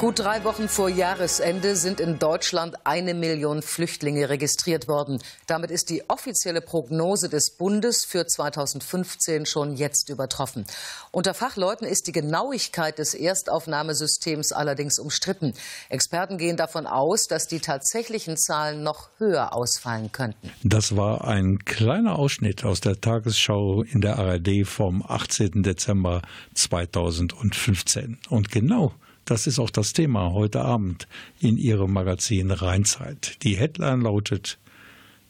Gut 0.00 0.18
drei 0.18 0.44
Wochen 0.44 0.66
vor 0.66 0.88
Jahresende 0.88 1.76
sind 1.76 2.00
in 2.00 2.18
Deutschland 2.18 2.74
eine 2.84 3.12
Million 3.12 3.60
Flüchtlinge 3.60 4.30
registriert 4.30 4.88
worden. 4.88 5.18
Damit 5.46 5.70
ist 5.70 5.90
die 5.90 6.08
offizielle 6.08 6.62
Prognose 6.62 7.28
des 7.28 7.50
Bundes 7.58 8.06
für 8.06 8.26
2015 8.26 9.44
schon 9.44 9.76
jetzt 9.76 10.08
übertroffen. 10.08 10.64
Unter 11.12 11.34
Fachleuten 11.34 11.86
ist 11.86 12.06
die 12.06 12.12
Genauigkeit 12.12 12.98
des 12.98 13.12
Erstaufnahmesystems 13.12 14.52
allerdings 14.52 14.98
umstritten. 14.98 15.52
Experten 15.90 16.38
gehen 16.38 16.56
davon 16.56 16.86
aus, 16.86 17.26
dass 17.26 17.46
die 17.46 17.60
tatsächlichen 17.60 18.38
Zahlen 18.38 18.82
noch 18.82 19.10
höher 19.18 19.54
ausfallen 19.54 20.12
könnten. 20.12 20.50
Das 20.64 20.96
war 20.96 21.28
ein 21.28 21.58
kleiner 21.66 22.18
Ausschnitt 22.18 22.64
aus 22.64 22.80
der 22.80 23.02
Tagesschau 23.02 23.82
in 23.82 24.00
der 24.00 24.18
ARD 24.18 24.64
vom 24.64 25.04
18. 25.06 25.62
Dezember 25.62 26.22
2015. 26.54 28.18
Und 28.30 28.50
genau 28.50 28.94
das 29.24 29.46
ist 29.46 29.58
auch 29.58 29.70
das 29.70 29.92
Thema 29.92 30.32
heute 30.32 30.62
Abend 30.62 31.06
in 31.40 31.56
Ihrem 31.56 31.92
Magazin 31.92 32.50
Rheinzeit. 32.50 33.42
Die 33.42 33.56
Headline 33.56 34.00
lautet 34.00 34.58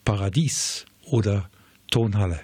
Paradies 0.05 0.87
oder 1.05 1.51
Tonhalle. 1.91 2.41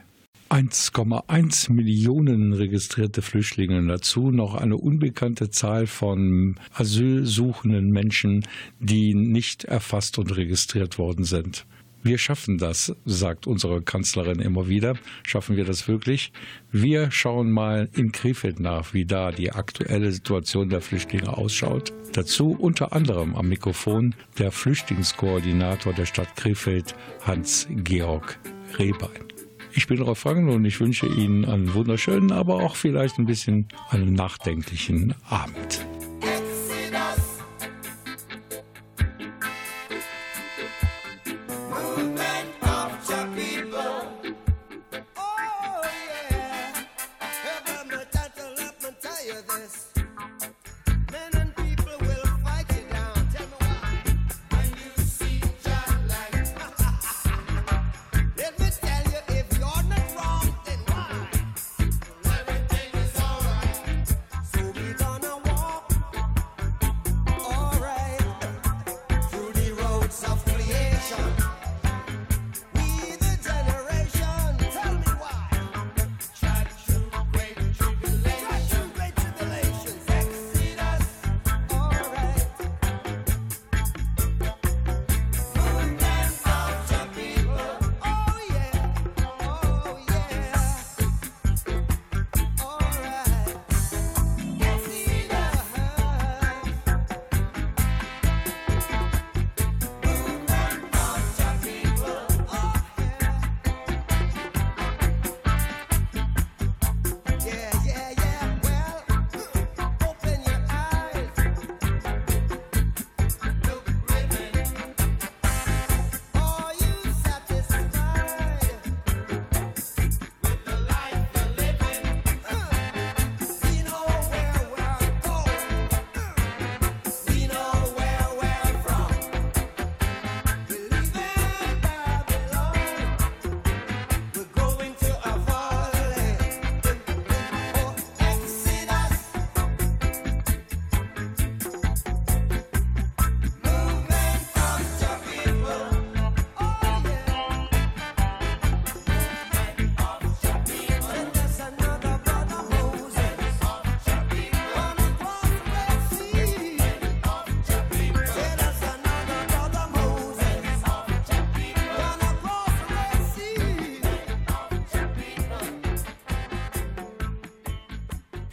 1,1 0.49 1.73
Millionen 1.73 2.53
registrierte 2.53 3.21
Flüchtlinge 3.21 3.85
dazu, 3.87 4.31
noch 4.31 4.55
eine 4.55 4.77
unbekannte 4.77 5.51
Zahl 5.51 5.89
von 5.89 6.55
asylsuchenden 6.73 7.91
Menschen, 7.91 8.47
die 8.79 9.15
nicht 9.15 9.65
erfasst 9.65 10.19
und 10.19 10.37
registriert 10.37 10.99
worden 10.99 11.25
sind. 11.25 11.67
Wir 12.07 12.19
schaffen 12.19 12.57
das, 12.57 12.95
sagt 13.05 13.49
unsere 13.49 13.83
Kanzlerin 13.83 14.39
immer 14.39 14.69
wieder. 14.69 14.95
Schaffen 15.25 15.57
wir 15.57 15.65
das 15.65 15.89
wirklich? 15.89 16.31
Wir 16.71 17.11
schauen 17.11 17.51
mal 17.51 17.89
in 17.95 18.13
Krefeld 18.13 18.61
nach, 18.61 18.95
wie 18.95 19.07
da 19.07 19.33
die 19.33 19.51
aktuelle 19.51 20.13
Situation 20.13 20.69
der 20.69 20.81
Flüchtlinge 20.81 21.37
ausschaut. 21.37 21.93
Dazu 22.13 22.57
unter 22.57 22.93
anderem 22.93 23.35
am 23.35 23.49
Mikrofon 23.49 24.15
der 24.39 24.53
Flüchtlingskoordinator 24.53 25.95
der 25.95 26.07
Stadt 26.07 26.37
Krefeld, 26.37 26.95
Hans-Georg 27.23 28.39
Rehbein. 28.79 29.25
Ich 29.73 29.89
bin 29.89 30.01
Rolf 30.01 30.21
Franken 30.21 30.49
und 30.51 30.65
ich 30.65 30.79
wünsche 30.79 31.09
Ihnen 31.09 31.45
einen 31.45 31.75
wunderschönen, 31.75 32.31
aber 32.31 32.63
auch 32.63 32.77
vielleicht 32.77 33.19
ein 33.19 33.27
bisschen 33.27 33.67
einen 33.91 34.13
nachdenklichen 34.13 35.13
Abend. 35.29 35.85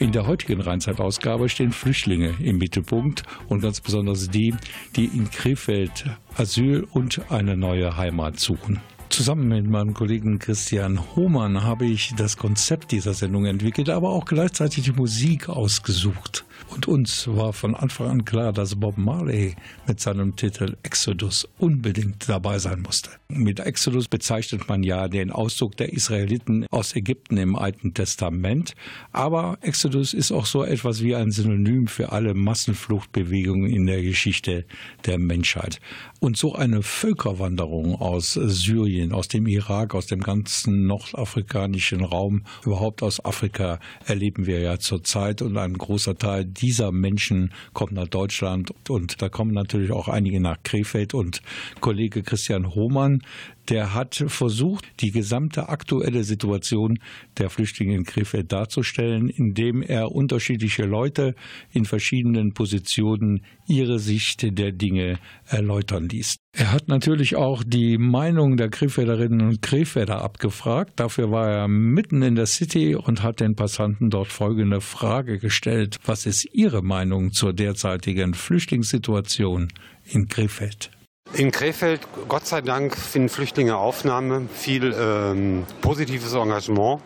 In 0.03 0.11
der 0.11 0.27
heutigen 0.27 0.59
Rheinzeit-Ausgabe 0.59 1.47
stehen 1.47 1.71
Flüchtlinge 1.71 2.33
im 2.41 2.57
Mittelpunkt 2.57 3.23
und 3.47 3.61
ganz 3.61 3.79
besonders 3.79 4.27
die, 4.29 4.53
die 4.97 5.05
in 5.05 5.31
Krefeld 5.31 6.03
Asyl 6.35 6.85
und 6.91 7.31
eine 7.31 7.55
neue 7.55 7.95
Heimat 7.95 8.37
suchen. 8.37 8.81
Zusammen 9.07 9.47
mit 9.47 9.65
meinem 9.65 9.93
Kollegen 9.93 10.39
Christian 10.39 10.99
Hohmann 11.15 11.63
habe 11.63 11.85
ich 11.85 12.13
das 12.17 12.35
Konzept 12.35 12.91
dieser 12.91 13.13
Sendung 13.13 13.45
entwickelt, 13.45 13.89
aber 13.89 14.09
auch 14.09 14.25
gleichzeitig 14.25 14.83
die 14.83 14.91
Musik 14.91 15.47
ausgesucht. 15.47 16.43
Und 16.73 16.88
uns 16.88 17.28
war 17.28 17.53
von 17.53 17.75
Anfang 17.75 18.07
an 18.07 18.25
klar, 18.25 18.51
dass 18.51 18.75
Bob 18.75 18.97
Marley 18.97 19.56
mit 19.88 20.00
seinem 20.00 20.35
Titel 20.35 20.75
Exodus 20.81 21.47
unbedingt 21.59 22.28
dabei 22.28 22.57
sein 22.57 22.81
musste. 22.81 23.11
Mit 23.28 23.59
Exodus 23.59 24.07
bezeichnet 24.07 24.67
man 24.67 24.81
ja 24.81 25.07
den 25.07 25.29
Auszug 25.29 25.78
der 25.78 25.94
Israeliten 25.94 26.66
aus 26.72 26.95
Ägypten 26.95 27.38
im 27.38 27.56
Alten 27.56 27.94
Testament, 27.94 28.73
aber 29.12 29.59
Exodus 29.62 30.16
ist 30.16 30.31
auch 30.31 30.47
so 30.47 30.63
etwas 30.63 31.03
wie 31.03 31.16
ein 31.16 31.29
Synonym 31.31 31.88
für 31.88 32.12
alle 32.12 32.33
Massenfluchtbewegungen 32.33 33.69
in 33.69 33.86
der 33.86 34.01
Geschichte 34.01 34.65
der 35.06 35.19
Menschheit. 35.19 35.80
Und 36.19 36.38
so 36.38 36.56
eine 36.56 36.81
Völkerwanderung 36.81 37.95
aus 37.95 38.33
Syrien, 38.33 39.13
aus 39.13 39.27
dem 39.27 39.45
Irak, 39.45 39.94
aus 39.94 40.07
dem 40.07 40.21
ganzen 40.21 40.88
nordafrikanischen 40.88 42.03
Raum, 42.03 42.45
überhaupt 42.65 43.03
aus 43.03 43.24
Afrika 43.24 43.80
erleben 44.06 44.47
wir 44.47 44.59
ja 44.59 44.80
zurzeit 44.80 45.42
und 45.42 45.57
ein 45.57 45.74
großer 45.74 46.15
Teil 46.15 46.45
dieser 46.63 46.94
Menschen 46.94 47.51
kommt 47.74 47.92
nach 47.92 48.07
Deutschland 48.07 48.74
und 48.89 49.21
da 49.21 49.27
kommen 49.27 49.54
natürlich 49.54 49.92
auch 49.92 50.07
einige 50.07 50.39
nach 50.39 50.63
Krefeld 50.63 51.13
und 51.13 51.42
Kollege 51.81 52.24
Christian 52.24 52.74
Hohmann, 52.74 53.21
der 53.69 53.94
hat 53.94 54.24
versucht, 54.27 54.86
die 55.00 55.12
gesamte 55.12 55.69
aktuelle 55.69 56.24
Situation 56.24 57.00
der 57.38 57.50
Flüchtlinge 57.50 57.95
in 57.95 58.04
Krefeld 58.04 58.51
darzustellen, 58.51 59.30
indem 59.30 59.81
er 59.81 60.12
unterschiedliche 60.12 60.83
Leute 60.83 61.36
in 61.71 61.86
verschiedenen 61.86 62.54
Positionen 62.54 63.45
ihre 63.68 64.00
Sicht 64.00 64.57
der 64.57 64.71
Dinge 64.71 65.19
erläutern 65.48 66.10
ließ. 66.10 66.36
Er 66.56 66.71
hat 66.71 66.88
natürlich 66.88 67.36
auch 67.36 67.63
die 67.65 67.98
Meinung 67.98 68.57
der 68.57 68.69
Krefelderinnen 68.69 69.42
und 69.42 69.62
Krefelder 69.62 70.21
abgefragt. 70.21 70.94
Dafür 70.98 71.31
war 71.31 71.50
er 71.50 71.68
mitten 71.68 72.21
in 72.21 72.36
der 72.36 72.45
City 72.45 72.95
und 72.95 73.24
hat 73.24 73.39
den 73.39 73.56
Passanten 73.56 74.12
dort 74.12 74.27
folgende 74.27 74.80
Frage 74.80 75.39
gestellt. 75.39 75.98
Was 76.06 76.27
ist 76.27 76.48
Ihre 76.54 76.83
Meinung 76.83 77.31
zur 77.31 77.54
derzeitigen 77.54 78.36
Flüchtlingssituation 78.36 79.69
in 80.06 80.27
Krefeld? 80.27 80.92
In 81.35 81.51
Krefeld, 81.51 82.01
Gott 82.27 82.45
sei 82.45 82.61
Dank, 82.61 82.95
finden 82.95 83.27
Flüchtlinge 83.27 83.75
Aufnahme, 83.75 84.47
viel 84.53 84.93
ähm, 84.93 85.65
positives 85.81 86.33
Engagement. 86.33 87.01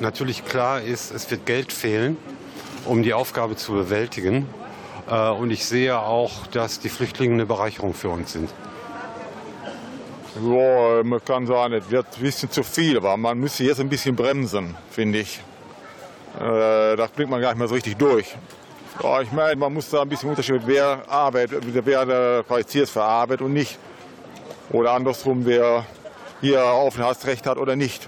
Natürlich 0.00 0.44
klar 0.44 0.80
ist, 0.80 1.12
es 1.12 1.30
wird 1.30 1.46
Geld 1.46 1.72
fehlen, 1.72 2.16
um 2.84 3.04
die 3.04 3.14
Aufgabe 3.14 3.54
zu 3.54 3.74
bewältigen. 3.74 4.48
Äh, 5.08 5.30
und 5.30 5.52
ich 5.52 5.66
sehe 5.66 5.96
auch, 5.96 6.48
dass 6.48 6.80
die 6.80 6.88
Flüchtlinge 6.88 7.34
eine 7.34 7.46
Bereicherung 7.46 7.94
für 7.94 8.08
uns 8.08 8.32
sind. 8.32 8.50
Ja, 10.42 11.04
man 11.04 11.24
kann 11.24 11.46
sagen, 11.46 11.74
es 11.74 11.88
wird 11.90 12.06
ein 12.16 12.22
bisschen 12.22 12.50
zu 12.50 12.64
viel, 12.64 12.96
aber 12.96 13.16
man 13.16 13.38
müsste 13.38 13.62
jetzt 13.62 13.78
ein 13.78 13.88
bisschen 13.88 14.16
bremsen, 14.16 14.74
finde 14.90 15.20
ich. 15.20 15.40
Äh, 16.40 16.96
das 16.96 17.08
bringt 17.12 17.30
man 17.30 17.40
gar 17.40 17.50
nicht 17.50 17.58
mehr 17.58 17.68
so 17.68 17.74
richtig 17.74 17.98
durch. 17.98 18.34
Ja, 19.02 19.20
ich 19.20 19.32
meine, 19.32 19.56
man 19.56 19.72
muss 19.74 19.90
da 19.90 20.02
ein 20.02 20.08
bisschen 20.08 20.30
Unterschied, 20.30 20.62
wer 20.66 21.02
arbeitet, 21.08 21.64
wer 21.64 22.42
qualifiziert 22.44 22.88
für 22.88 23.02
Arbeit 23.02 23.40
und 23.40 23.52
nicht. 23.52 23.78
Oder 24.70 24.92
andersrum, 24.92 25.44
wer 25.44 25.84
hier 26.40 26.64
Aufenthaltsrecht 26.64 27.46
hat 27.46 27.58
oder 27.58 27.76
nicht. 27.76 28.06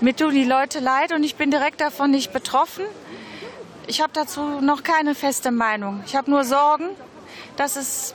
Mir 0.00 0.14
tun 0.14 0.34
die 0.34 0.44
Leute 0.44 0.80
leid 0.80 1.12
und 1.12 1.22
ich 1.22 1.36
bin 1.36 1.50
direkt 1.50 1.80
davon 1.80 2.10
nicht 2.10 2.32
betroffen. 2.32 2.84
Ich 3.86 4.00
habe 4.00 4.12
dazu 4.12 4.60
noch 4.60 4.82
keine 4.82 5.14
feste 5.14 5.50
Meinung. 5.50 6.02
Ich 6.06 6.16
habe 6.16 6.30
nur 6.30 6.44
Sorgen, 6.44 6.88
dass 7.56 7.76
es 7.76 8.14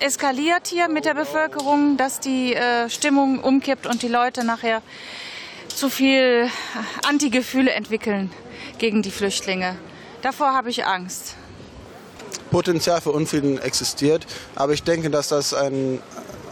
eskaliert 0.00 0.66
hier 0.66 0.88
mit 0.88 1.04
der 1.04 1.14
Bevölkerung, 1.14 1.96
dass 1.96 2.20
die 2.20 2.54
äh, 2.54 2.88
Stimmung 2.90 3.40
umkippt 3.40 3.86
und 3.86 4.02
die 4.02 4.08
Leute 4.08 4.44
nachher 4.44 4.82
zu 5.68 5.88
viel 5.88 6.48
Antigefühle 7.06 7.70
entwickeln 7.70 8.30
gegen 8.78 9.02
die 9.02 9.10
Flüchtlinge. 9.10 9.76
Davor 10.22 10.52
habe 10.52 10.70
ich 10.70 10.84
Angst. 10.84 11.36
Potenzial 12.50 13.00
für 13.00 13.12
Unfrieden 13.12 13.58
existiert, 13.58 14.26
aber 14.56 14.72
ich 14.72 14.82
denke, 14.82 15.08
dass 15.08 15.28
das 15.28 15.54
ein, 15.54 16.02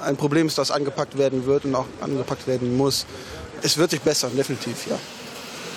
ein 0.03 0.17
Problem 0.17 0.47
ist, 0.47 0.57
das 0.57 0.71
angepackt 0.71 1.19
werden 1.19 1.45
wird 1.45 1.65
und 1.65 1.75
auch 1.75 1.87
angepackt 2.01 2.47
werden 2.47 2.77
muss. 2.77 3.05
Es 3.63 3.77
wird 3.77 3.91
sich 3.91 4.01
bessern, 4.01 4.37
definitiv, 4.37 4.87
ja. 4.87 4.99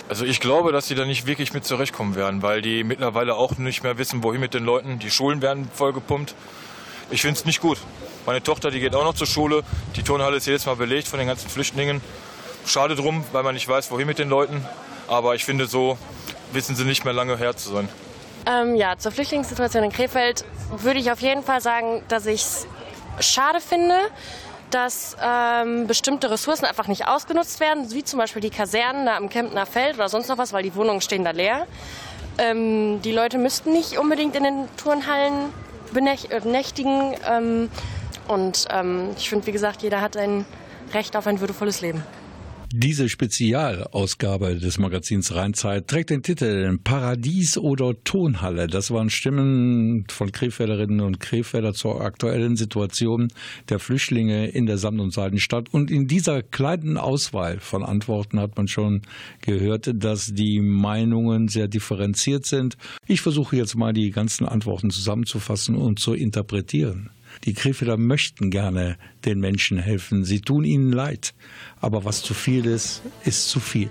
Also 0.08 0.26
ich 0.26 0.40
glaube, 0.40 0.72
dass 0.72 0.88
sie 0.88 0.96
da 0.96 1.06
nicht 1.06 1.26
wirklich 1.26 1.54
mit 1.54 1.66
zurechtkommen 1.66 2.16
werden, 2.16 2.42
weil 2.42 2.62
die 2.62 2.84
mittlerweile 2.84 3.36
auch 3.36 3.58
nicht 3.58 3.82
mehr 3.82 3.98
wissen, 3.98 4.24
wohin 4.24 4.42
mit 4.42 4.54
den 4.54 4.64
Leuten. 4.64 5.00
Die 5.00 5.10
Schulen 5.10 5.42
werden 5.42 5.70
vollgepumpt. 5.74 6.36
Ich 7.10 7.22
finde 7.22 7.40
es 7.40 7.46
nicht 7.46 7.62
gut. 7.62 7.78
Meine 8.26 8.44
Tochter, 8.44 8.72
die 8.72 8.80
geht 8.80 8.94
auch 8.94 9.06
noch 9.06 9.16
zur 9.16 9.26
Schule. 9.26 9.64
Die 9.96 10.04
Turnhalle 10.04 10.38
ist 10.38 10.46
jedes 10.46 10.66
Mal 10.66 10.76
belegt 10.76 11.08
von 11.08 11.18
den 11.18 11.28
ganzen 11.28 11.50
Flüchtlingen. 11.50 12.02
Schade 12.66 12.96
drum, 12.96 13.24
weil 13.32 13.44
man 13.44 13.56
nicht 13.56 13.68
weiß, 13.68 13.90
wohin 13.90 14.06
mit 14.06 14.20
den 14.20 14.30
Leuten. 14.30 14.66
Aber 15.08 15.34
ich 15.34 15.46
finde, 15.46 15.66
so 15.66 15.98
wissen 16.54 16.76
sie 16.76 16.86
nicht 16.86 17.06
mehr 17.06 17.14
lange 17.14 17.38
her 17.38 17.56
zu 17.56 17.72
sein. 17.72 17.90
Ähm, 18.46 18.76
ja, 18.76 18.98
zur 18.98 19.12
Flüchtlingssituation 19.12 19.84
in 19.84 19.92
Krefeld 19.92 20.46
würde 20.78 21.00
ich 21.00 21.12
auf 21.12 21.20
jeden 21.20 21.44
Fall 21.44 21.62
sagen, 21.62 22.02
dass 22.08 22.26
ich 22.26 22.42
es 22.42 22.68
schade 23.20 23.62
finde, 23.62 23.96
dass 24.72 25.18
ähm, 25.22 25.86
bestimmte 25.86 26.32
Ressourcen 26.32 26.66
einfach 26.66 26.88
nicht 26.88 27.08
ausgenutzt 27.08 27.60
werden, 27.60 27.92
wie 27.92 28.04
zum 28.04 28.20
Beispiel 28.20 28.42
die 28.42 28.50
Kasernen 28.50 29.06
da 29.06 29.18
am 29.18 29.30
Kempner 29.30 29.66
Feld 29.66 29.96
oder 29.96 30.10
sonst 30.10 30.30
noch 30.30 30.38
was, 30.38 30.54
weil 30.54 30.64
die 30.64 30.74
Wohnungen 30.76 31.02
stehen 31.02 31.24
da 31.24 31.32
leer. 31.32 31.68
Ähm, 32.38 33.02
die 33.02 33.12
Leute 33.12 33.38
müssten 33.38 33.74
nicht 33.74 33.98
unbedingt 33.98 34.36
in 34.36 34.44
den 34.44 34.68
Turnhallen 34.78 35.54
benächtigen. 35.92 37.16
Ähm, 37.30 37.70
und 38.28 38.68
ähm, 38.72 39.10
ich 39.18 39.30
finde, 39.30 39.46
wie 39.48 39.52
gesagt, 39.52 39.82
jeder 39.82 40.02
hat 40.02 40.16
ein 40.16 40.46
Recht 40.94 41.16
auf 41.16 41.28
ein 41.28 41.40
würdevolles 41.40 41.82
Leben. 41.82 42.04
Diese 42.74 43.10
Spezialausgabe 43.10 44.56
des 44.56 44.78
Magazins 44.78 45.36
Rheinzeit 45.36 45.90
trägt 45.90 46.10
den 46.10 46.24
Titel 46.24 46.78
Paradies 46.82 47.58
oder 47.58 48.02
Tonhalle. 48.06 48.68
Das 48.68 48.92
waren 48.92 49.10
Stimmen 49.10 50.06
von 50.08 50.32
Krefelderinnen 50.32 51.02
und 51.02 51.20
Krefelder 51.20 51.74
zur 51.74 52.00
aktuellen 52.00 52.56
Situation 52.56 53.28
der 53.68 53.80
Flüchtlinge 53.80 54.48
in 54.48 54.68
der 54.68 54.78
Samt- 54.78 55.02
und 55.02 55.12
Seidenstadt. 55.12 55.74
Und 55.74 55.92
in 55.92 56.08
dieser 56.08 56.44
kleinen 56.44 56.98
Auswahl 56.98 57.60
von 57.60 57.84
Antworten 57.84 58.40
hat 58.40 58.56
man 58.56 58.70
schon 58.70 59.02
gehört, 59.42 59.92
dass 59.94 60.34
die 60.34 60.62
Meinungen 60.62 61.50
sehr 61.50 61.68
differenziert 61.68 62.46
sind. 62.46 62.78
Ich 63.06 63.20
versuche 63.20 63.58
jetzt 63.58 63.76
mal 63.76 63.92
die 63.92 64.12
ganzen 64.12 64.48
Antworten 64.48 64.92
zusammenzufassen 64.92 65.76
und 65.76 66.00
zu 66.00 66.14
interpretieren. 66.14 67.10
Die 67.44 67.54
Krefelder 67.54 67.98
möchten 67.98 68.50
gerne 68.52 68.98
den 69.26 69.40
Menschen 69.40 69.78
helfen. 69.78 70.24
Sie 70.24 70.42
tun 70.42 70.64
ihnen 70.64 70.92
leid. 70.92 71.34
Aber 71.80 72.06
was 72.06 72.22
zu 72.22 72.34
viel 72.34 72.66
ist, 72.66 73.02
ist 73.26 73.50
zu 73.50 73.60
viel. 73.60 73.90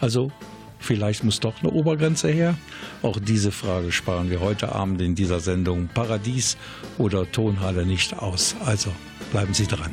Also 0.00 0.32
vielleicht 0.78 1.24
muss 1.24 1.40
doch 1.40 1.60
eine 1.60 1.70
Obergrenze 1.70 2.28
her. 2.28 2.56
Auch 3.02 3.18
diese 3.18 3.52
Frage 3.52 3.92
sparen 3.92 4.30
wir 4.30 4.40
heute 4.40 4.72
Abend 4.74 5.00
in 5.00 5.14
dieser 5.14 5.40
Sendung 5.40 5.88
Paradies 5.88 6.56
oder 6.98 7.30
Tonhalle 7.30 7.86
nicht 7.86 8.18
aus. 8.18 8.56
Also 8.64 8.92
bleiben 9.32 9.54
Sie 9.54 9.66
dran. 9.66 9.90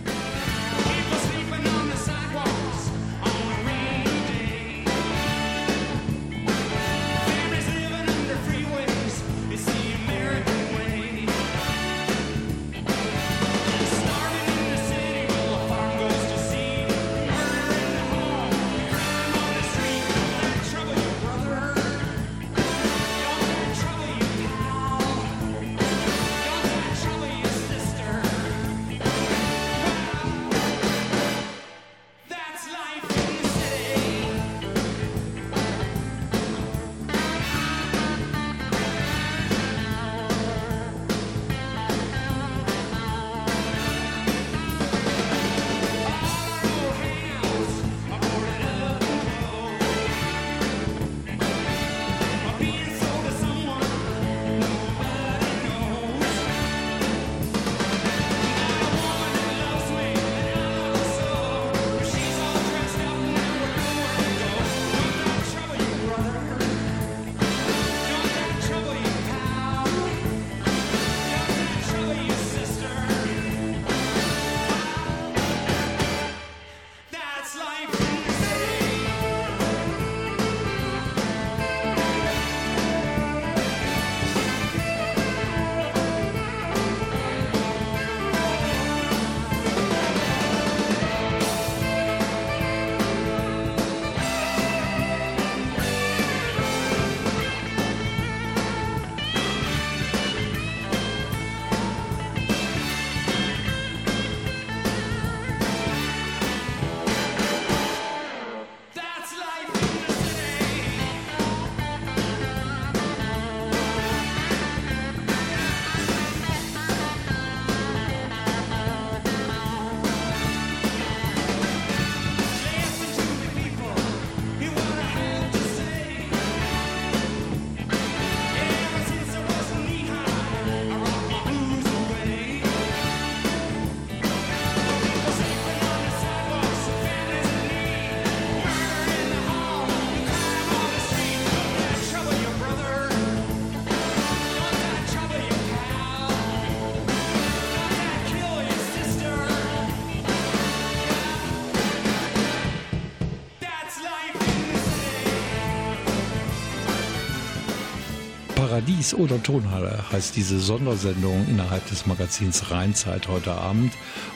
Paradies 159.05 159.13
oder 159.13 159.41
Tonhalle 159.41 160.03
heißt 160.11 160.35
diese 160.35 160.59
Sondersendung 160.59 161.45
innerhalb 161.47 161.87
des 161.87 162.05
Magazins 162.05 162.71
Rheinzeit 162.71 163.27
heute 163.27 163.51
Abend. 163.51 163.93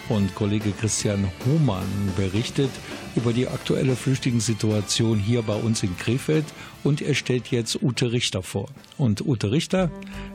Und 0.10 0.36
Kollege 0.36 0.72
Christian 0.72 1.28
Humann 1.46 1.88
berichtet 2.16 2.70
über 3.16 3.34
die 3.34 3.48
aktuelle 3.48 3.96
Flüchtlingssituation 3.96 5.18
hier 5.18 5.42
bei 5.42 5.56
uns 5.56 5.84
in 5.84 5.98
Krefeld 5.98 6.46
und 6.84 7.02
er 7.02 7.16
stellt 7.16 7.50
jetzt 7.50 7.82
Ute 7.82 8.12
Richter 8.12 8.44
vor. 8.44 8.70
Und 8.98 9.26
Ute 9.26 9.52
Richter 9.52 9.90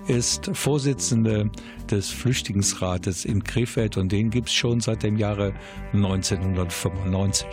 ist 0.09 0.51
Vorsitzende 0.53 1.51
des 1.91 2.11
Flüchtlingsrates 2.11 3.25
in 3.25 3.45
Krefeld 3.45 3.97
und 3.97 4.11
den 4.11 4.31
gibt 4.31 4.49
es 4.49 4.55
schon 4.55 4.81
seit 4.81 5.03
dem 5.03 5.17
Jahre 5.17 5.55
1995. 5.93 7.47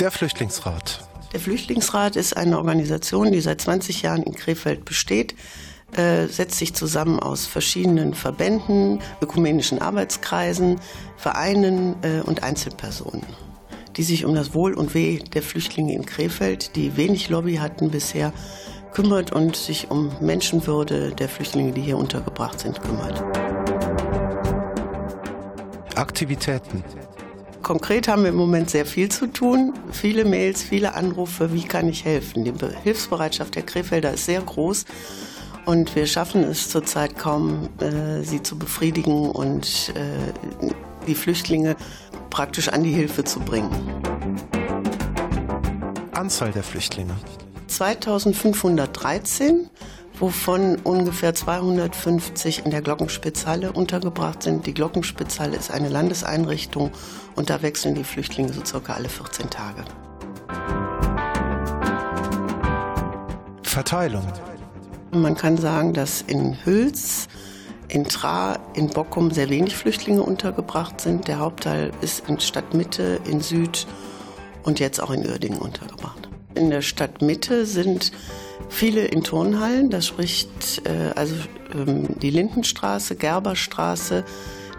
Der 0.00 0.10
Flüchtlingsrat. 0.10 1.09
Der 1.32 1.38
Flüchtlingsrat 1.38 2.16
ist 2.16 2.36
eine 2.36 2.58
Organisation, 2.58 3.30
die 3.30 3.40
seit 3.40 3.60
20 3.60 4.02
Jahren 4.02 4.24
in 4.24 4.34
Krefeld 4.34 4.84
besteht, 4.84 5.36
äh, 5.96 6.26
setzt 6.26 6.58
sich 6.58 6.74
zusammen 6.74 7.20
aus 7.20 7.46
verschiedenen 7.46 8.14
Verbänden, 8.14 9.00
ökumenischen 9.22 9.80
Arbeitskreisen, 9.80 10.80
Vereinen 11.16 11.96
äh, 12.02 12.20
und 12.20 12.42
Einzelpersonen, 12.42 13.26
die 13.96 14.02
sich 14.02 14.24
um 14.24 14.34
das 14.34 14.54
Wohl 14.54 14.74
und 14.74 14.94
Weh 14.94 15.18
der 15.18 15.42
Flüchtlinge 15.42 15.94
in 15.94 16.04
Krefeld, 16.04 16.74
die 16.74 16.96
wenig 16.96 17.28
Lobby 17.28 17.56
hatten 17.56 17.90
bisher, 17.90 18.32
kümmert 18.92 19.32
und 19.32 19.54
sich 19.54 19.88
um 19.90 20.10
Menschenwürde 20.20 21.10
der 21.10 21.28
Flüchtlinge, 21.28 21.72
die 21.72 21.82
hier 21.82 21.96
untergebracht 21.96 22.58
sind, 22.58 22.80
kümmert. 22.80 23.22
Aktivitäten. 25.94 26.82
Konkret 27.70 28.08
haben 28.08 28.24
wir 28.24 28.30
im 28.30 28.36
Moment 28.36 28.68
sehr 28.68 28.84
viel 28.84 29.08
zu 29.10 29.28
tun. 29.28 29.72
Viele 29.92 30.24
Mails, 30.24 30.60
viele 30.60 30.94
Anrufe. 30.94 31.52
Wie 31.52 31.62
kann 31.62 31.88
ich 31.88 32.04
helfen? 32.04 32.42
Die 32.42 32.52
Hilfsbereitschaft 32.82 33.54
der 33.54 33.62
Krefelder 33.62 34.12
ist 34.12 34.24
sehr 34.24 34.40
groß. 34.40 34.86
Und 35.66 35.94
wir 35.94 36.08
schaffen 36.08 36.42
es 36.42 36.68
zurzeit 36.68 37.16
kaum, 37.16 37.68
äh, 37.78 38.24
sie 38.24 38.42
zu 38.42 38.58
befriedigen 38.58 39.30
und 39.30 39.94
äh, 39.94 40.72
die 41.06 41.14
Flüchtlinge 41.14 41.76
praktisch 42.28 42.70
an 42.70 42.82
die 42.82 42.90
Hilfe 42.90 43.22
zu 43.22 43.38
bringen. 43.38 43.70
Anzahl 46.10 46.50
der 46.50 46.64
Flüchtlinge. 46.64 47.14
2513 47.68 49.70
wovon 50.20 50.76
ungefähr 50.76 51.34
250 51.34 52.64
in 52.64 52.70
der 52.70 52.82
Glockenspitzhalle 52.82 53.72
untergebracht 53.72 54.42
sind. 54.42 54.66
Die 54.66 54.74
Glockenspitzhalle 54.74 55.56
ist 55.56 55.70
eine 55.70 55.88
Landeseinrichtung 55.88 56.92
und 57.34 57.50
da 57.50 57.62
wechseln 57.62 57.94
die 57.94 58.04
Flüchtlinge 58.04 58.52
so 58.52 58.64
circa 58.64 58.92
alle 58.92 59.08
14 59.08 59.48
Tage. 59.50 59.84
Verteilung. 63.62 64.26
Man 65.10 65.36
kann 65.36 65.56
sagen, 65.56 65.94
dass 65.94 66.22
in 66.22 66.56
Hüls, 66.64 67.28
in 67.88 68.04
Tra, 68.04 68.58
in 68.74 68.90
Bockum 68.90 69.30
sehr 69.30 69.48
wenig 69.48 69.74
Flüchtlinge 69.74 70.22
untergebracht 70.22 71.00
sind. 71.00 71.28
Der 71.28 71.38
Hauptteil 71.38 71.92
ist 72.02 72.28
in 72.28 72.38
Stadtmitte, 72.38 73.20
in 73.26 73.40
Süd 73.40 73.86
und 74.64 74.80
jetzt 74.80 75.02
auch 75.02 75.10
in 75.10 75.26
Uerdingen 75.26 75.58
untergebracht. 75.58 76.28
In 76.54 76.70
der 76.70 76.82
Stadtmitte 76.82 77.64
sind 77.64 78.12
Viele 78.68 79.06
in 79.06 79.24
Turnhallen, 79.24 79.90
das 79.90 80.06
spricht 80.06 80.82
äh, 80.86 81.12
also 81.16 81.34
ähm, 81.74 82.20
die 82.20 82.30
Lindenstraße, 82.30 83.16
Gerberstraße, 83.16 84.24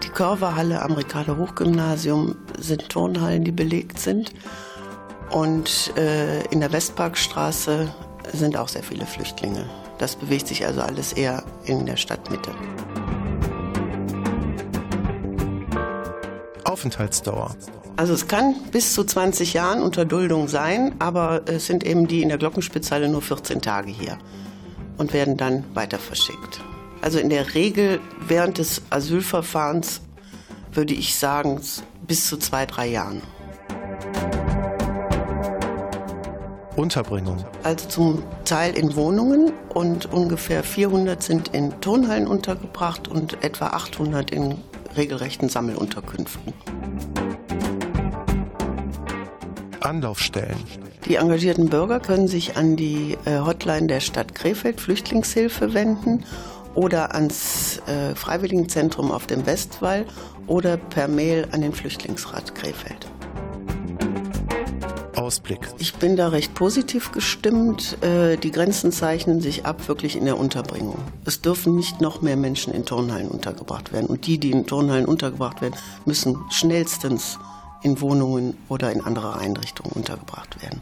die 0.03 0.09
Körverhalle 0.09 0.81
am 0.81 0.93
Ricardo 0.93 1.37
Hochgymnasium 1.37 2.35
sind 2.57 2.89
Turnhallen, 2.89 3.43
die 3.43 3.51
belegt 3.51 3.99
sind. 3.99 4.33
Und 5.29 5.93
äh, 5.97 6.43
in 6.47 6.59
der 6.59 6.71
Westparkstraße 6.71 7.93
sind 8.33 8.57
auch 8.57 8.67
sehr 8.67 8.83
viele 8.83 9.05
Flüchtlinge. 9.05 9.69
Das 9.97 10.15
bewegt 10.15 10.47
sich 10.47 10.65
also 10.65 10.81
alles 10.81 11.13
eher 11.13 11.43
in 11.65 11.85
der 11.85 11.97
Stadtmitte. 11.97 12.51
Aufenthaltsdauer. 16.71 17.55
Also 17.97 18.13
es 18.13 18.27
kann 18.27 18.55
bis 18.71 18.93
zu 18.93 19.03
20 19.03 19.53
Jahren 19.53 19.81
unter 19.81 20.05
Duldung 20.05 20.47
sein, 20.47 20.95
aber 20.99 21.41
es 21.45 21.65
sind 21.65 21.83
eben 21.83 22.07
die 22.07 22.21
in 22.21 22.29
der 22.29 22.37
Glockenspitzhalle 22.37 23.09
nur 23.09 23.21
14 23.21 23.61
Tage 23.61 23.91
hier 23.91 24.17
und 24.97 25.13
werden 25.13 25.35
dann 25.35 25.65
weiter 25.73 25.99
verschickt. 25.99 26.61
Also 27.01 27.19
in 27.19 27.29
der 27.29 27.53
Regel 27.53 27.99
während 28.25 28.57
des 28.57 28.81
Asylverfahrens 28.89 30.01
würde 30.71 30.93
ich 30.93 31.15
sagen 31.15 31.59
bis 32.07 32.27
zu 32.27 32.37
zwei, 32.37 32.65
drei 32.65 32.87
Jahren. 32.87 33.21
Unterbringung. 36.77 37.43
Also 37.63 37.87
zum 37.89 38.23
Teil 38.45 38.77
in 38.77 38.95
Wohnungen 38.95 39.51
und 39.73 40.11
ungefähr 40.13 40.63
400 40.63 41.21
sind 41.21 41.49
in 41.49 41.81
Turnhallen 41.81 42.27
untergebracht 42.27 43.09
und 43.09 43.43
etwa 43.43 43.67
800 43.67 44.31
in 44.31 44.57
regelrechten 44.95 45.49
Sammelunterkünften. 45.49 46.53
Anlaufstellen. 49.79 50.57
Die 51.05 51.15
engagierten 51.15 51.69
Bürger 51.69 51.99
können 51.99 52.27
sich 52.27 52.55
an 52.55 52.75
die 52.75 53.17
äh, 53.25 53.39
Hotline 53.39 53.87
der 53.87 53.99
Stadt 53.99 54.35
Krefeld 54.35 54.79
Flüchtlingshilfe 54.79 55.73
wenden 55.73 56.23
oder 56.75 57.13
ans 57.13 57.81
äh, 57.87 58.15
Freiwilligenzentrum 58.15 59.11
auf 59.11 59.27
dem 59.27 59.45
Westwall 59.45 60.05
oder 60.47 60.77
per 60.77 61.07
Mail 61.07 61.47
an 61.51 61.61
den 61.61 61.73
Flüchtlingsrat 61.73 62.55
Krefeld. 62.55 63.07
Ausblick. 65.31 65.69
Ich 65.77 65.95
bin 65.95 66.17
da 66.17 66.27
recht 66.27 66.53
positiv 66.55 67.13
gestimmt. 67.13 67.97
Äh, 68.03 68.35
die 68.35 68.51
Grenzen 68.51 68.91
zeichnen 68.91 69.39
sich 69.39 69.65
ab 69.65 69.87
wirklich 69.87 70.17
in 70.17 70.25
der 70.25 70.37
Unterbringung. 70.37 70.97
Es 71.23 71.39
dürfen 71.39 71.73
nicht 71.77 72.01
noch 72.01 72.21
mehr 72.21 72.35
Menschen 72.35 72.73
in 72.73 72.83
Turnhallen 72.83 73.29
untergebracht 73.29 73.93
werden. 73.93 74.07
Und 74.07 74.27
die, 74.27 74.39
die 74.39 74.51
in 74.51 74.67
Turnhallen 74.67 75.05
untergebracht 75.05 75.61
werden, 75.61 75.75
müssen 76.03 76.37
schnellstens 76.49 77.39
in 77.81 78.01
Wohnungen 78.01 78.57
oder 78.67 78.91
in 78.91 78.99
andere 78.99 79.37
Einrichtungen 79.37 79.93
untergebracht 79.93 80.61
werden. 80.61 80.81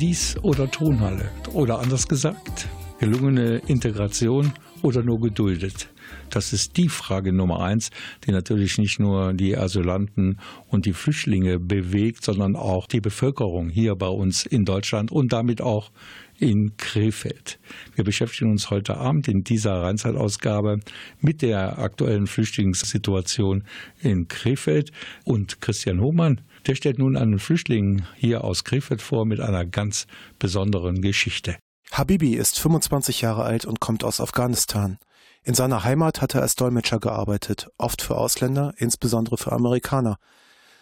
Paradies 0.04 0.36
oder 0.42 0.70
Tonhalle? 0.70 1.30
Oder 1.54 1.78
anders 1.78 2.06
gesagt, 2.06 2.68
gelungene 2.98 3.62
Integration 3.68 4.52
oder 4.82 5.02
nur 5.02 5.18
geduldet? 5.18 5.88
Das 6.28 6.52
ist 6.52 6.76
die 6.76 6.90
Frage 6.90 7.32
Nummer 7.32 7.60
eins, 7.60 7.88
die 8.26 8.30
natürlich 8.30 8.76
nicht 8.76 9.00
nur 9.00 9.32
die 9.32 9.56
Asylanten 9.56 10.38
und 10.68 10.84
die 10.84 10.92
Flüchtlinge 10.92 11.58
bewegt, 11.58 12.22
sondern 12.22 12.54
auch 12.54 12.86
die 12.86 13.00
Bevölkerung 13.00 13.70
hier 13.70 13.94
bei 13.94 14.08
uns 14.08 14.44
in 14.44 14.66
Deutschland 14.66 15.10
und 15.10 15.32
damit 15.32 15.62
auch 15.62 15.90
in 16.38 16.76
Krefeld. 16.76 17.58
Wir 17.94 18.04
beschäftigen 18.04 18.50
uns 18.50 18.68
heute 18.68 18.98
Abend 18.98 19.26
in 19.28 19.42
dieser 19.42 19.80
Rheinzeitausgabe 19.80 20.80
mit 21.20 21.40
der 21.40 21.78
aktuellen 21.78 22.26
Flüchtlingssituation 22.26 23.64
in 24.02 24.28
Krefeld 24.28 24.90
und 25.24 25.62
Christian 25.62 26.00
Hohmann, 26.02 26.42
der 26.66 26.74
stellt 26.74 26.98
nun 26.98 27.16
einen 27.16 27.38
Flüchtling 27.38 28.04
hier 28.16 28.44
aus 28.44 28.64
Krefeld 28.64 29.02
vor 29.02 29.24
mit 29.26 29.40
einer 29.40 29.64
ganz 29.64 30.06
besonderen 30.38 31.02
Geschichte. 31.02 31.56
Habibi 31.92 32.34
ist 32.34 32.58
25 32.58 33.20
Jahre 33.20 33.44
alt 33.44 33.64
und 33.64 33.80
kommt 33.80 34.04
aus 34.04 34.20
Afghanistan. 34.20 34.98
In 35.44 35.54
seiner 35.54 35.84
Heimat 35.84 36.22
hat 36.22 36.34
er 36.34 36.42
als 36.42 36.56
Dolmetscher 36.56 36.98
gearbeitet, 36.98 37.68
oft 37.76 38.02
für 38.02 38.16
Ausländer, 38.16 38.72
insbesondere 38.78 39.36
für 39.36 39.52
Amerikaner. 39.52 40.16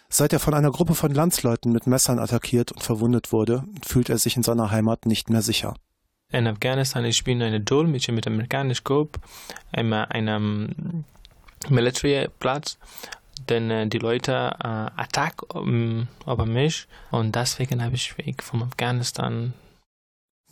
Seit 0.09 0.31
er 0.31 0.39
von 0.39 0.53
einer 0.53 0.71
Gruppe 0.71 0.95
von 0.95 1.13
Landsleuten 1.13 1.71
mit 1.71 1.87
Messern 1.87 2.19
attackiert 2.19 2.71
und 2.71 2.81
verwundet 2.81 3.31
wurde, 3.31 3.63
fühlt 3.85 4.09
er 4.09 4.17
sich 4.17 4.37
in 4.37 4.43
seiner 4.43 4.71
Heimat 4.71 5.05
nicht 5.05 5.29
mehr 5.29 5.41
sicher. 5.41 5.75
In 6.31 6.47
Afghanistan 6.47 7.03
ich 7.05 7.23
bin 7.23 7.41
eine 7.41 7.61
Dolmetscher 7.61 8.13
mit 8.13 8.25
amerikanischem 8.25 8.83
Gruppe, 8.83 9.19
in 9.71 9.93
einem 9.93 11.03
Militärplatz 11.69 12.77
denn 13.49 13.69
äh, 13.69 13.87
die 13.87 13.99
Leute 13.99 14.31
äh, 14.59 15.01
attack 15.01 15.53
um, 15.53 16.07
über 16.25 16.45
mich 16.45 16.87
und 17.11 17.35
deswegen 17.35 17.83
habe 17.83 17.95
ich 17.95 18.17
weg 18.17 18.43
von 18.43 18.63
Afghanistan 18.63 19.53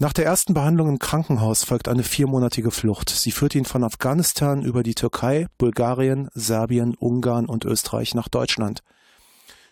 nach 0.02 0.13
der 0.13 0.26
ersten 0.26 0.56
Behandlung 0.56 0.89
im 0.89 0.98
Krankenhaus 0.98 1.63
folgt 1.63 1.88
eine 1.88 2.02
viermonatige 2.02 2.72
Flucht. 2.72 3.12
Sie 3.12 3.32
führt 3.32 3.54
ihn 3.54 3.65
von 3.65 3.84
Afghanistan 3.84 4.63
über 4.63 4.82
die 4.82 4.96
Türkei, 4.96 5.46
Bulgarien, 5.60 6.28
Serbien, 6.34 6.96
Ungarn 6.96 7.46
und 7.46 7.65
Österreich 7.65 8.15
nach 8.15 8.28
Deutschland. 8.28 8.82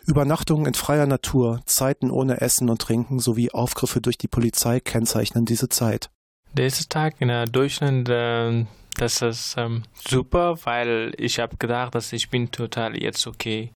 Übernachtungen 0.05 0.67
in 0.67 0.75
freier 0.75 1.07
Natur, 1.07 1.61
Zeiten 1.65 2.11
ohne 2.11 2.41
Essen 2.41 2.69
und 2.69 2.79
Trinken 2.79 3.19
sowie 3.19 3.49
Aufgriffe 3.49 4.01
durch 4.01 4.19
die 4.19 4.27
Polizei 4.27 4.79
kennzeichnen 4.79 5.45
diese 5.45 5.67
Zeit. 5.67 6.11
Der 6.53 6.65
erste 6.65 6.87
Tag 6.87 7.15
in 7.21 7.29
Deutschland, 7.51 8.07
äh, 8.09 8.65
das 8.99 9.21
ist 9.21 9.55
ähm, 9.57 9.83
super, 10.07 10.57
weil 10.65 11.13
ich 11.17 11.39
habe 11.39 11.55
gedacht, 11.57 11.95
dass 11.95 12.11
ich 12.11 12.29
bin 12.29 12.51
total 12.51 13.01
jetzt 13.01 13.25
okay. 13.27 13.71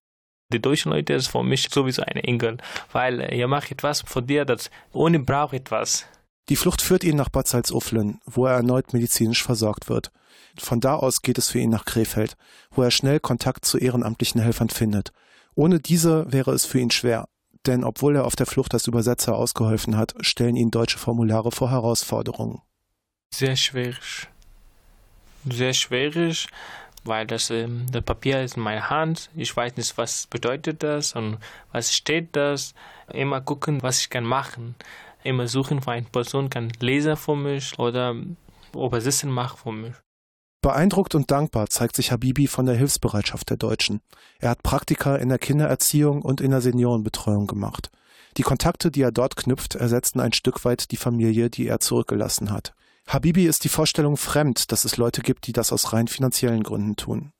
Die 0.52 0.62
deutschen 0.62 0.92
Leute 0.92 1.14
ist 1.14 1.28
für 1.28 1.44
mich 1.44 1.70
sowieso 1.72 2.04
ein 2.04 2.18
Engel, 2.18 2.58
weil 2.92 3.34
ihr 3.34 3.48
macht 3.48 3.72
etwas 3.72 4.02
für 4.02 4.22
dir, 4.22 4.46
das 4.46 4.70
ohne 4.92 5.20
braucht 5.20 5.54
etwas. 5.54 6.06
Die 6.50 6.58
Flucht 6.58 6.82
führt 6.82 7.06
ihn 7.06 7.16
nach 7.16 7.30
Bad 7.30 7.48
Salzuflen, 7.48 8.20
wo 8.26 8.46
er 8.46 8.56
erneut 8.56 8.92
medizinisch 8.94 9.44
versorgt 9.44 9.88
wird. 9.88 10.12
Von 10.60 10.82
da 10.82 10.96
aus 10.96 11.22
geht 11.22 11.38
es 11.38 11.50
für 11.50 11.60
ihn 11.60 11.70
nach 11.70 11.86
Krefeld, 11.86 12.36
wo 12.72 12.84
er 12.84 12.92
schnell 12.92 13.20
Kontakt 13.20 13.66
zu 13.66 13.78
ehrenamtlichen 13.78 14.42
Helfern 14.42 14.70
findet. 14.70 15.12
Ohne 15.56 15.80
diese 15.80 16.32
wäre 16.32 16.52
es 16.52 16.66
für 16.66 16.80
ihn 16.80 16.92
schwer, 16.92 17.30
denn 17.66 17.86
obwohl 17.86 18.18
er 18.18 18.26
auf 18.26 18.36
der 18.36 18.46
Flucht 18.46 18.74
als 18.74 18.88
Übersetzer 18.88 19.36
ausgeholfen 19.36 19.96
hat, 19.96 20.16
stellen 20.20 20.58
ihn 20.58 20.70
deutsche 20.70 20.98
Formulare 20.98 21.52
vor 21.52 21.72
Herausforderungen. 21.72 22.62
Sehr 23.34 23.56
schwierig. 23.56 24.28
Sehr 25.50 25.74
schwierig, 25.74 26.48
weil 27.04 27.28
das, 27.28 27.50
ähm, 27.50 27.86
das 27.92 28.04
Papier 28.04 28.44
ist 28.44 28.58
in 28.58 28.64
meiner 28.64 28.90
Hand. 28.90 29.30
Ich 29.36 29.56
weiß 29.56 29.76
nicht, 29.78 29.98
was 29.98 30.28
bedeutet 30.28 30.84
das 30.84 31.14
und 31.16 31.38
was 31.72 31.94
steht 31.94 32.36
das. 32.36 32.74
Immer 33.12 33.42
gucken, 33.42 33.82
was 33.84 34.00
ich 34.00 34.10
kann 34.10 34.24
machen 34.24 34.76
immer 35.24 35.48
suchen 35.48 35.82
für 35.82 35.92
eine 35.92 36.06
Person, 36.06 36.50
kann 36.50 36.72
Leser 36.80 37.16
für 37.16 37.36
mich 37.36 37.78
oder 37.80 38.16
Übersetzen 38.74 39.32
machen 39.32 39.58
für 39.58 39.72
mich. 39.72 39.94
Beeindruckt 40.62 41.14
und 41.16 41.30
dankbar 41.30 41.68
zeigt 41.68 41.96
sich 41.96 42.12
Habibi 42.12 42.48
von 42.48 42.66
der 42.66 42.76
Hilfsbereitschaft 42.76 43.50
der 43.50 43.58
Deutschen. 43.58 44.00
Er 44.40 44.52
hat 44.52 44.64
Praktika 44.64 45.18
in 45.18 45.30
der 45.30 45.40
Kindererziehung 45.40 46.22
und 46.22 46.40
in 46.40 46.52
der 46.52 46.62
Seniorenbetreuung 46.62 47.48
gemacht. 47.48 47.90
Die 48.38 48.44
Kontakte, 48.44 48.90
die 48.90 49.02
er 49.02 49.12
dort 49.12 49.36
knüpft, 49.36 49.76
ersetzen 49.76 50.20
ein 50.20 50.34
Stück 50.34 50.64
weit 50.64 50.92
die 50.92 50.98
Familie, 50.98 51.50
die 51.50 51.68
er 51.68 51.80
zurückgelassen 51.80 52.50
hat. 52.50 52.74
Habibi 53.08 53.46
ist 53.46 53.63
die 53.63 53.70
Vorstellung 53.70 54.18
fremd, 54.18 54.72
dass 54.72 54.86
es 54.86 54.98
Leute 54.98 55.22
gibt, 55.22 55.48
die 55.48 55.54
das 55.54 55.72
aus 55.72 55.94
rein 55.94 56.08
finanziellen 56.08 56.63
Gründen 56.63 56.96
tun. 56.96 57.32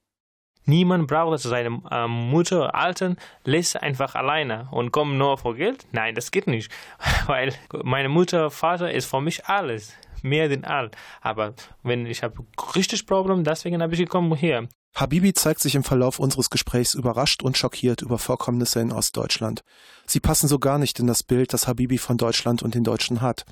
Niemand 0.65 1.08
braucht 1.08 1.39
seine 1.39 1.82
äh, 1.91 2.08
Mutter, 2.08 2.73
Alten, 2.73 3.17
lässt 3.43 3.82
einfach 3.82 4.15
alleine 4.15 4.69
und 4.71 4.91
kommt 4.91 5.17
nur 5.17 5.38
vor 5.38 5.56
Geld. 5.56 5.86
Nein, 5.91 6.15
das 6.15 6.32
geht 6.32 6.47
nicht. 6.47 6.71
Weil 7.28 7.54
meine 7.84 8.08
Mutter, 8.08 8.49
Vater 8.49 8.91
ist 8.91 9.06
für 9.06 9.21
mich 9.21 9.45
alles. 9.45 9.93
Mehr 10.21 10.47
denn 10.47 10.63
all. 10.63 10.89
Aber 11.19 11.54
wenn 11.84 12.06
ich 12.06 12.23
habe 12.23 12.45
richtig 12.76 13.06
Problem, 13.06 13.43
deswegen 13.43 13.82
habe 13.82 13.93
ich 13.93 13.99
gekommen 13.99 14.34
hier. 14.36 14.69
Habibi 14.95 15.34
zeigt 15.34 15.60
sich 15.60 15.76
im 15.76 15.84
Verlauf 15.84 16.19
unseres 16.19 16.49
Gesprächs 16.49 16.93
überrascht 16.93 17.43
und 17.43 17.58
schockiert 17.58 18.02
über 18.02 18.17
Vorkommnisse 18.17 18.80
in 18.80 18.93
Ostdeutschland. 18.93 19.63
Sie 20.06 20.21
passen 20.21 20.47
so 20.47 20.60
gar 20.60 20.78
nicht 20.78 20.99
in 20.99 21.08
das 21.08 21.23
Bild, 21.23 21.52
das 21.52 21.67
Habibi 21.67 21.97
von 21.97 22.17
Deutschland 22.17 22.63
und 22.63 22.73
den 22.73 22.84
Deutschen 22.86 23.21
hat. 23.21 23.45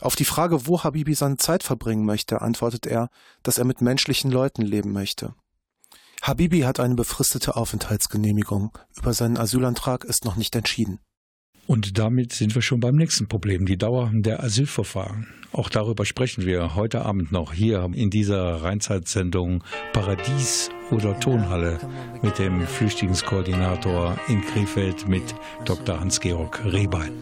Auf 0.00 0.16
die 0.16 0.24
Frage, 0.24 0.66
wo 0.66 0.82
Habibi 0.82 1.14
seine 1.14 1.36
Zeit 1.36 1.62
verbringen 1.62 2.04
möchte, 2.04 2.42
antwortet 2.42 2.86
er, 2.86 3.08
dass 3.42 3.58
er 3.58 3.64
mit 3.64 3.80
menschlichen 3.80 4.30
Leuten 4.30 4.62
leben 4.62 4.92
möchte. 4.92 5.34
Habibi 6.22 6.60
hat 6.60 6.80
eine 6.80 6.94
befristete 6.94 7.56
Aufenthaltsgenehmigung. 7.56 8.76
Über 8.96 9.12
seinen 9.12 9.36
Asylantrag 9.36 10.04
ist 10.04 10.24
noch 10.24 10.36
nicht 10.36 10.56
entschieden. 10.56 10.98
Und 11.66 11.98
damit 11.98 12.32
sind 12.32 12.54
wir 12.54 12.62
schon 12.62 12.78
beim 12.78 12.94
nächsten 12.94 13.26
Problem, 13.26 13.66
die 13.66 13.76
Dauer 13.76 14.10
der 14.12 14.42
Asylverfahren. 14.42 15.26
Auch 15.52 15.68
darüber 15.68 16.04
sprechen 16.04 16.46
wir 16.46 16.76
heute 16.76 17.04
Abend 17.04 17.32
noch 17.32 17.52
hier 17.52 17.90
in 17.92 18.10
dieser 18.10 18.62
Rheinzeitsendung 18.62 19.64
Paradies 19.92 20.70
oder 20.90 21.18
Tonhalle 21.18 21.80
mit 22.22 22.38
dem 22.38 22.60
Flüchtlingskoordinator 22.60 24.16
in 24.28 24.42
Krefeld 24.42 25.08
mit 25.08 25.34
Dr. 25.64 25.98
Hans-Georg 25.98 26.64
Rehbein. 26.64 27.12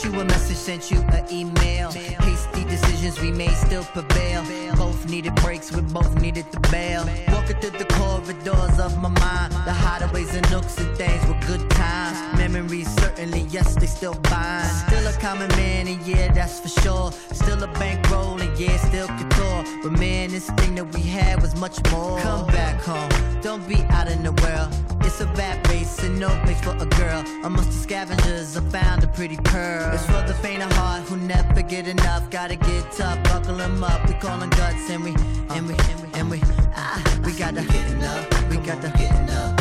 Sent 0.00 0.14
you 0.14 0.20
a 0.20 0.24
message, 0.24 0.56
sent 0.56 0.90
you 0.90 0.98
an 1.12 1.26
email. 1.30 1.90
Hasty 1.90 2.64
decisions 2.64 3.20
we 3.20 3.30
made 3.30 3.50
still 3.50 3.84
prevail. 3.84 4.42
Both 4.74 5.10
needed 5.10 5.34
breaks, 5.36 5.70
we 5.72 5.82
both 5.82 6.18
needed 6.22 6.46
the 6.52 6.60
bail. 6.70 7.04
Walking 7.28 7.56
through 7.60 7.78
the 7.78 7.84
corridors 7.84 8.80
of 8.80 8.96
my 8.96 9.10
mind. 9.10 9.52
The 9.52 9.72
hideaways 9.72 10.32
and 10.32 10.50
nooks 10.50 10.78
and 10.78 10.96
things 10.96 11.22
were 11.26 11.38
good 11.46 11.68
times. 11.72 12.09
Memories 12.40 12.88
certainly, 12.96 13.42
yes, 13.50 13.74
they 13.76 13.86
still 13.86 14.14
bind. 14.14 14.66
Still 14.88 15.06
a 15.06 15.12
common 15.20 15.48
man, 15.50 15.86
and 15.86 16.00
yeah, 16.06 16.32
that's 16.32 16.58
for 16.58 16.68
sure. 16.80 17.12
Still 17.32 17.62
a 17.62 17.68
bankroll, 17.74 18.40
and 18.40 18.58
yeah, 18.58 18.76
still 18.78 19.06
couture. 19.06 19.64
But 19.82 19.92
man, 19.92 20.30
this 20.30 20.50
thing 20.52 20.74
that 20.76 20.86
we 20.94 21.02
had 21.02 21.42
was 21.42 21.54
much 21.54 21.78
more. 21.92 22.18
Come 22.20 22.46
back 22.48 22.80
home, 22.80 23.10
don't 23.42 23.66
be 23.68 23.82
out 23.90 24.08
in 24.08 24.22
the 24.22 24.32
world. 24.32 24.74
It's 25.04 25.20
a 25.20 25.26
bad 25.26 25.68
race 25.68 26.02
and 26.02 26.18
no 26.18 26.28
place 26.44 26.60
for 26.60 26.74
a 26.76 26.86
girl. 26.86 27.22
Amongst 27.44 27.70
the 27.72 27.78
scavengers, 27.78 28.56
I 28.56 28.60
found 28.62 29.04
a 29.04 29.08
pretty 29.08 29.36
pearl. 29.36 29.92
It's 29.92 30.06
for 30.06 30.22
the 30.26 30.34
faint 30.34 30.62
of 30.62 30.72
heart 30.72 31.02
who 31.02 31.18
never 31.18 31.62
get 31.62 31.86
enough. 31.86 32.30
Gotta 32.30 32.56
get 32.56 32.90
tough, 32.92 33.22
buckle 33.24 33.56
them 33.56 33.84
up. 33.84 34.08
We 34.08 34.14
callin' 34.14 34.50
guts 34.50 34.88
and 34.90 35.04
we, 35.04 35.14
and 35.50 35.68
we, 35.68 35.74
and 36.14 36.30
we, 36.30 36.40
ah, 36.74 37.20
we 37.24 37.32
gotta 37.32 37.62
get 37.62 37.90
enough. 37.92 38.50
We 38.50 38.56
gotta 38.56 38.88
get 38.96 39.14
enough. 39.20 39.59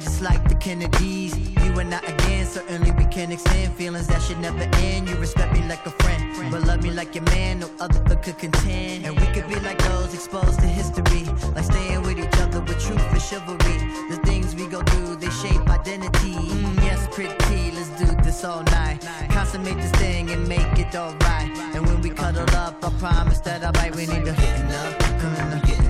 Just 0.00 0.22
like 0.22 0.48
the 0.48 0.54
Kennedys. 0.54 1.36
You 1.64 1.78
and 1.78 1.94
I 1.94 2.00
again, 2.00 2.46
certainly 2.46 2.90
we 2.92 3.04
can 3.06 3.32
extend 3.32 3.74
feelings 3.74 4.06
that 4.08 4.20
should 4.22 4.38
never 4.38 4.68
end. 4.84 5.08
You 5.08 5.16
respect 5.16 5.52
me 5.52 5.62
like 5.68 5.84
a 5.86 5.90
friend, 5.90 6.50
but 6.50 6.62
love 6.64 6.82
me 6.82 6.90
like 6.90 7.14
your 7.14 7.24
man. 7.24 7.60
No 7.60 7.70
other 7.80 8.16
could 8.16 8.38
contend. 8.38 9.06
And 9.06 9.18
we 9.18 9.26
could 9.28 9.48
be 9.48 9.58
like 9.60 9.78
those 9.78 10.12
exposed 10.14 10.60
to 10.60 10.66
history, 10.66 11.24
like 11.54 11.64
staying 11.64 12.02
with 12.02 12.18
each 12.18 12.40
other 12.40 12.60
with 12.60 12.80
truth 12.84 13.00
and 13.12 13.22
chivalry. 13.22 13.78
The 14.10 14.20
things 14.24 14.54
we 14.54 14.66
go 14.66 14.82
through, 14.82 15.16
they 15.16 15.30
shape 15.30 15.68
identity. 15.68 16.34
Mm, 16.34 16.76
yes, 16.84 17.06
pretty, 17.10 17.70
let's 17.72 17.90
do 18.00 18.06
this 18.22 18.44
all 18.44 18.62
night. 18.64 18.98
Consummate 19.30 19.76
this 19.76 19.92
thing 19.92 20.30
and 20.30 20.46
make 20.48 20.78
it 20.78 20.94
alright. 20.94 21.50
And 21.74 21.86
when 21.86 22.00
we 22.00 22.10
cuddle 22.10 22.50
up, 22.56 22.84
I 22.84 22.90
promise 22.98 23.40
that 23.40 23.64
I'll 23.64 23.72
bite. 23.72 23.94
We 23.94 24.06
need 24.06 24.24
to 24.24 24.32
getting 24.32 24.72
up, 24.72 24.98
come 25.20 25.85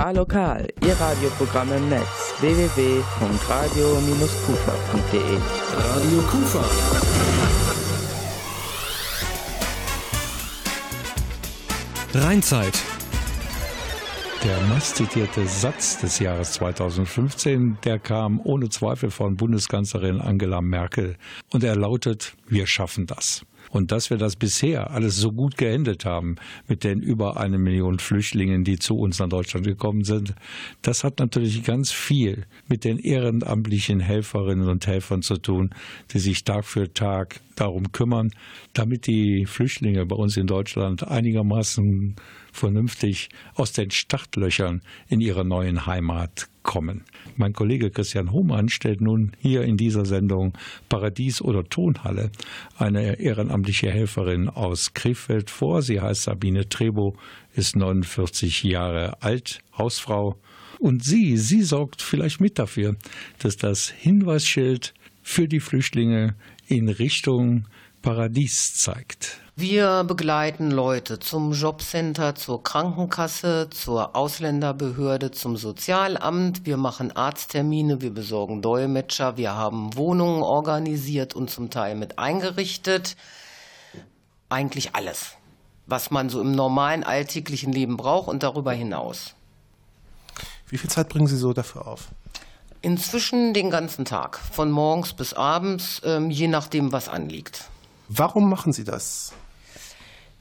Total 0.00 0.16
lokal, 0.16 0.64
Ihr 0.82 0.98
Radioprogramm 0.98 1.70
im 1.74 1.90
Netz 1.90 2.32
www.radio-kufa.de 2.40 5.38
Radio 5.76 6.22
Kufa. 6.22 6.64
Rheinzeit. 12.14 12.82
Der 14.42 14.58
meistzitierte 14.68 15.46
Satz 15.46 15.98
des 15.98 16.18
Jahres 16.18 16.52
2015, 16.52 17.76
der 17.84 17.98
kam 17.98 18.40
ohne 18.42 18.70
Zweifel 18.70 19.10
von 19.10 19.36
Bundeskanzlerin 19.36 20.22
Angela 20.22 20.62
Merkel 20.62 21.16
und 21.52 21.62
er 21.62 21.76
lautet, 21.76 22.32
wir 22.48 22.66
schaffen 22.66 23.04
das. 23.04 23.44
Und 23.70 23.92
dass 23.92 24.10
wir 24.10 24.16
das 24.16 24.36
bisher 24.36 24.90
alles 24.90 25.16
so 25.16 25.30
gut 25.30 25.56
gehandelt 25.56 26.04
haben 26.04 26.36
mit 26.66 26.82
den 26.84 27.00
über 27.00 27.38
eine 27.38 27.58
Million 27.58 27.98
Flüchtlingen, 27.98 28.64
die 28.64 28.78
zu 28.78 28.96
uns 28.96 29.20
nach 29.20 29.28
Deutschland 29.28 29.64
gekommen 29.64 30.02
sind, 30.02 30.34
das 30.82 31.04
hat 31.04 31.20
natürlich 31.20 31.62
ganz 31.62 31.92
viel 31.92 32.46
mit 32.68 32.84
den 32.84 32.98
ehrenamtlichen 32.98 34.00
Helferinnen 34.00 34.68
und 34.68 34.86
Helfern 34.86 35.22
zu 35.22 35.36
tun, 35.36 35.70
die 36.12 36.18
sich 36.18 36.44
Tag 36.44 36.64
für 36.64 36.92
Tag 36.92 37.40
darum 37.54 37.92
kümmern, 37.92 38.30
damit 38.72 39.06
die 39.06 39.46
Flüchtlinge 39.46 40.04
bei 40.06 40.16
uns 40.16 40.36
in 40.36 40.46
Deutschland 40.46 41.06
einigermaßen 41.06 42.16
vernünftig 42.52 43.28
aus 43.54 43.72
den 43.72 43.90
Startlöchern 43.90 44.82
in 45.08 45.20
ihre 45.20 45.44
neuen 45.44 45.86
Heimat 45.86 46.48
kommen. 46.62 47.04
Mein 47.40 47.54
Kollege 47.54 47.90
Christian 47.90 48.32
Hohmann 48.32 48.68
stellt 48.68 49.00
nun 49.00 49.32
hier 49.40 49.62
in 49.62 49.78
dieser 49.78 50.04
Sendung 50.04 50.52
Paradies 50.90 51.40
oder 51.40 51.64
Tonhalle 51.64 52.30
eine 52.76 53.18
ehrenamtliche 53.18 53.90
Helferin 53.90 54.50
aus 54.50 54.92
Krefeld 54.92 55.48
vor. 55.48 55.80
Sie 55.80 56.02
heißt 56.02 56.24
Sabine 56.24 56.68
Trebo, 56.68 57.16
ist 57.54 57.76
49 57.76 58.62
Jahre 58.64 59.22
alt, 59.22 59.60
Hausfrau. 59.78 60.36
Und 60.78 61.02
sie, 61.02 61.38
sie 61.38 61.62
sorgt 61.62 62.02
vielleicht 62.02 62.42
mit 62.42 62.58
dafür, 62.58 62.96
dass 63.38 63.56
das 63.56 63.88
Hinweisschild 63.88 64.92
für 65.22 65.48
die 65.48 65.60
Flüchtlinge 65.60 66.34
in 66.66 66.90
Richtung 66.90 67.64
Paradies 68.02 68.74
zeigt. 68.74 69.40
Wir 69.60 70.04
begleiten 70.04 70.70
Leute 70.70 71.18
zum 71.18 71.52
Jobcenter, 71.52 72.34
zur 72.34 72.62
Krankenkasse, 72.62 73.68
zur 73.68 74.16
Ausländerbehörde, 74.16 75.32
zum 75.32 75.58
Sozialamt. 75.58 76.64
Wir 76.64 76.78
machen 76.78 77.14
Arzttermine, 77.14 78.00
wir 78.00 78.08
besorgen 78.08 78.62
Dolmetscher, 78.62 79.36
wir 79.36 79.52
haben 79.52 79.94
Wohnungen 79.96 80.42
organisiert 80.42 81.34
und 81.34 81.50
zum 81.50 81.68
Teil 81.68 81.94
mit 81.94 82.18
eingerichtet. 82.18 83.16
Eigentlich 84.48 84.94
alles, 84.94 85.32
was 85.84 86.10
man 86.10 86.30
so 86.30 86.40
im 86.40 86.52
normalen 86.52 87.04
alltäglichen 87.04 87.70
Leben 87.70 87.98
braucht 87.98 88.28
und 88.28 88.42
darüber 88.42 88.72
hinaus. 88.72 89.34
Wie 90.68 90.78
viel 90.78 90.88
Zeit 90.88 91.10
bringen 91.10 91.26
Sie 91.26 91.36
so 91.36 91.52
dafür 91.52 91.86
auf? 91.86 92.08
Inzwischen 92.80 93.52
den 93.52 93.68
ganzen 93.68 94.06
Tag, 94.06 94.38
von 94.38 94.70
morgens 94.70 95.12
bis 95.12 95.34
abends, 95.34 96.00
ähm, 96.02 96.30
je 96.30 96.48
nachdem, 96.48 96.92
was 96.92 97.10
anliegt. 97.10 97.68
Warum 98.08 98.48
machen 98.48 98.72
Sie 98.72 98.84
das? 98.84 99.34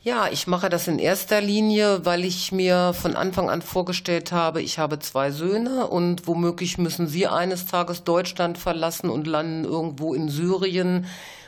Ja, 0.09 0.27
ich 0.27 0.47
mache 0.47 0.69
das 0.69 0.87
in 0.87 0.97
erster 0.97 1.39
Linie, 1.39 2.03
weil 2.03 2.25
ich 2.25 2.51
mir 2.51 2.93
von 2.93 3.15
Anfang 3.15 3.47
an 3.47 3.61
vorgestellt 3.61 4.31
habe, 4.31 4.59
ich 4.59 4.79
habe 4.79 4.97
zwei 4.97 5.29
Söhne 5.29 5.85
und 5.85 6.25
womöglich 6.25 6.79
müssen 6.79 7.07
sie 7.07 7.27
eines 7.27 7.67
Tages 7.67 8.05
Deutschland 8.05 8.57
verlassen 8.57 9.11
und 9.11 9.27
landen 9.27 9.65
irgendwo 9.65 10.15
in 10.15 10.27
Syrien. 10.27 11.05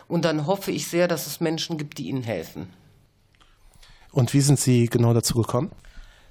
Und 0.08 0.26
dann 0.26 0.46
hoffe 0.46 0.70
ich 0.70 0.88
sehr, 0.88 1.08
dass 1.08 1.26
es 1.26 1.40
Menschen 1.40 1.80
gibt, 1.80 1.98
die 1.98 2.08
ihnen 2.08 2.22
helfen. 2.22 2.72
Und 4.12 4.32
wie 4.32 4.42
sind 4.42 4.60
Sie 4.60 4.86
genau 4.86 5.16
dazu 5.16 5.34
gekommen? 5.34 5.72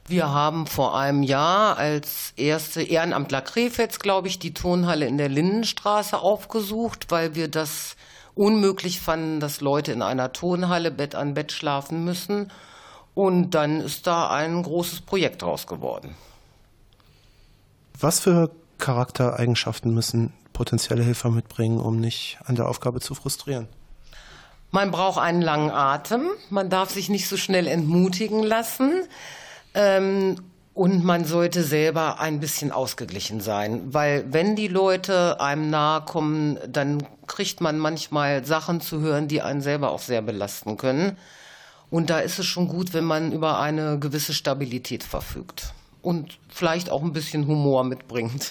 Wir 0.07 0.29
haben 0.29 0.69
vor 0.69 0.97
einem 0.97 1.25
Jahr 1.25 1.79
als 1.79 2.33
erste 2.37 2.81
Ehrenamtler 2.81 3.43
Krefelds, 3.43 3.99
glaube 3.99 4.29
ich, 4.29 4.38
die 4.38 4.55
Turnhalle 4.55 5.07
in 5.07 5.19
der 5.19 5.29
Lindenstraße 5.29 6.16
aufgesucht, 6.16 7.07
weil 7.09 7.35
wir 7.35 7.49
das 7.49 7.97
unmöglich 8.40 9.00
fanden, 9.00 9.38
dass 9.38 9.61
Leute 9.61 9.92
in 9.92 10.00
einer 10.00 10.33
Turnhalle 10.33 10.90
Bett 10.90 11.14
an 11.14 11.35
Bett 11.35 11.53
schlafen 11.53 12.05
müssen. 12.05 12.50
Und 13.12 13.50
dann 13.50 13.83
ist 13.83 14.07
da 14.07 14.31
ein 14.31 14.62
großes 14.62 15.03
Projekt 15.03 15.42
draus 15.42 15.66
geworden. 15.66 16.16
Was 17.98 18.20
für 18.20 18.50
Charaktereigenschaften 18.79 19.92
müssen 19.92 20.33
potenzielle 20.55 21.03
Helfer 21.03 21.29
mitbringen, 21.29 21.81
um 21.81 22.00
nicht 22.00 22.38
an 22.44 22.55
der 22.57 22.66
Aufgabe 22.66 23.00
zu 23.00 23.14
frustrieren? 23.14 23.68
Man 24.70 24.90
braucht 24.90 25.18
einen 25.18 25.42
langen 25.42 25.70
Atem, 25.70 26.31
man 26.48 26.70
darf 26.70 26.90
sich 26.90 27.11
nicht 27.11 27.29
so 27.29 27.37
schnell 27.37 27.66
entmutigen 27.66 28.42
lassen. 28.42 29.03
Ähm, 29.74 30.37
und 30.81 31.05
man 31.05 31.27
sollte 31.27 31.62
selber 31.62 32.21
ein 32.21 32.40
bisschen 32.40 32.73
ausgeglichen 32.73 33.43
sein, 33.43 33.93
weil 33.93 34.25
wenn 34.33 34.57
die 34.57 34.66
Leute 34.66 35.38
einem 35.38 35.69
nahe 35.69 36.01
kommen, 36.07 36.57
dann 36.66 37.07
kriegt 37.27 37.61
man 37.61 37.79
manchmal 37.79 38.47
Sachen 38.47 38.81
zu 38.81 39.01
hören, 39.01 39.29
die 39.29 39.43
einen 39.43 39.61
selber 39.61 39.90
auch 39.90 39.99
sehr 39.99 40.23
belasten 40.23 40.79
können. 40.79 41.19
Und 41.90 42.09
da 42.09 42.21
ist 42.21 42.38
es 42.38 42.47
schon 42.47 42.66
gut, 42.66 42.95
wenn 42.95 43.05
man 43.05 43.31
über 43.31 43.61
eine 43.61 43.99
gewisse 43.99 44.33
Stabilität 44.33 45.05
verfügt 45.05 45.75
und 46.01 46.38
vielleicht 46.49 46.88
auch 46.88 47.03
ein 47.03 47.12
bisschen 47.12 47.47
Humor 47.47 47.85
mitbringt. 47.85 48.51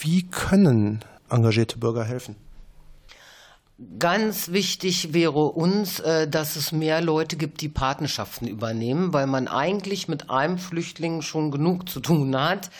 Wie 0.00 0.24
können 0.24 1.02
engagierte 1.30 1.78
Bürger 1.78 2.04
helfen? 2.04 2.36
Ganz 3.98 4.50
wichtig 4.52 5.12
wäre 5.14 5.46
uns, 5.46 5.98
äh, 6.00 6.28
dass 6.28 6.56
es 6.56 6.72
mehr 6.72 7.00
Leute 7.00 7.36
gibt, 7.36 7.62
die 7.62 7.68
Patenschaften 7.68 8.46
übernehmen, 8.46 9.12
weil 9.12 9.26
man 9.26 9.48
eigentlich 9.48 10.08
mit 10.08 10.30
einem 10.30 10.58
Flüchtling 10.58 11.22
schon 11.22 11.50
genug 11.50 11.88
zu 11.88 12.00
tun 12.00 12.38
hat. 12.38 12.70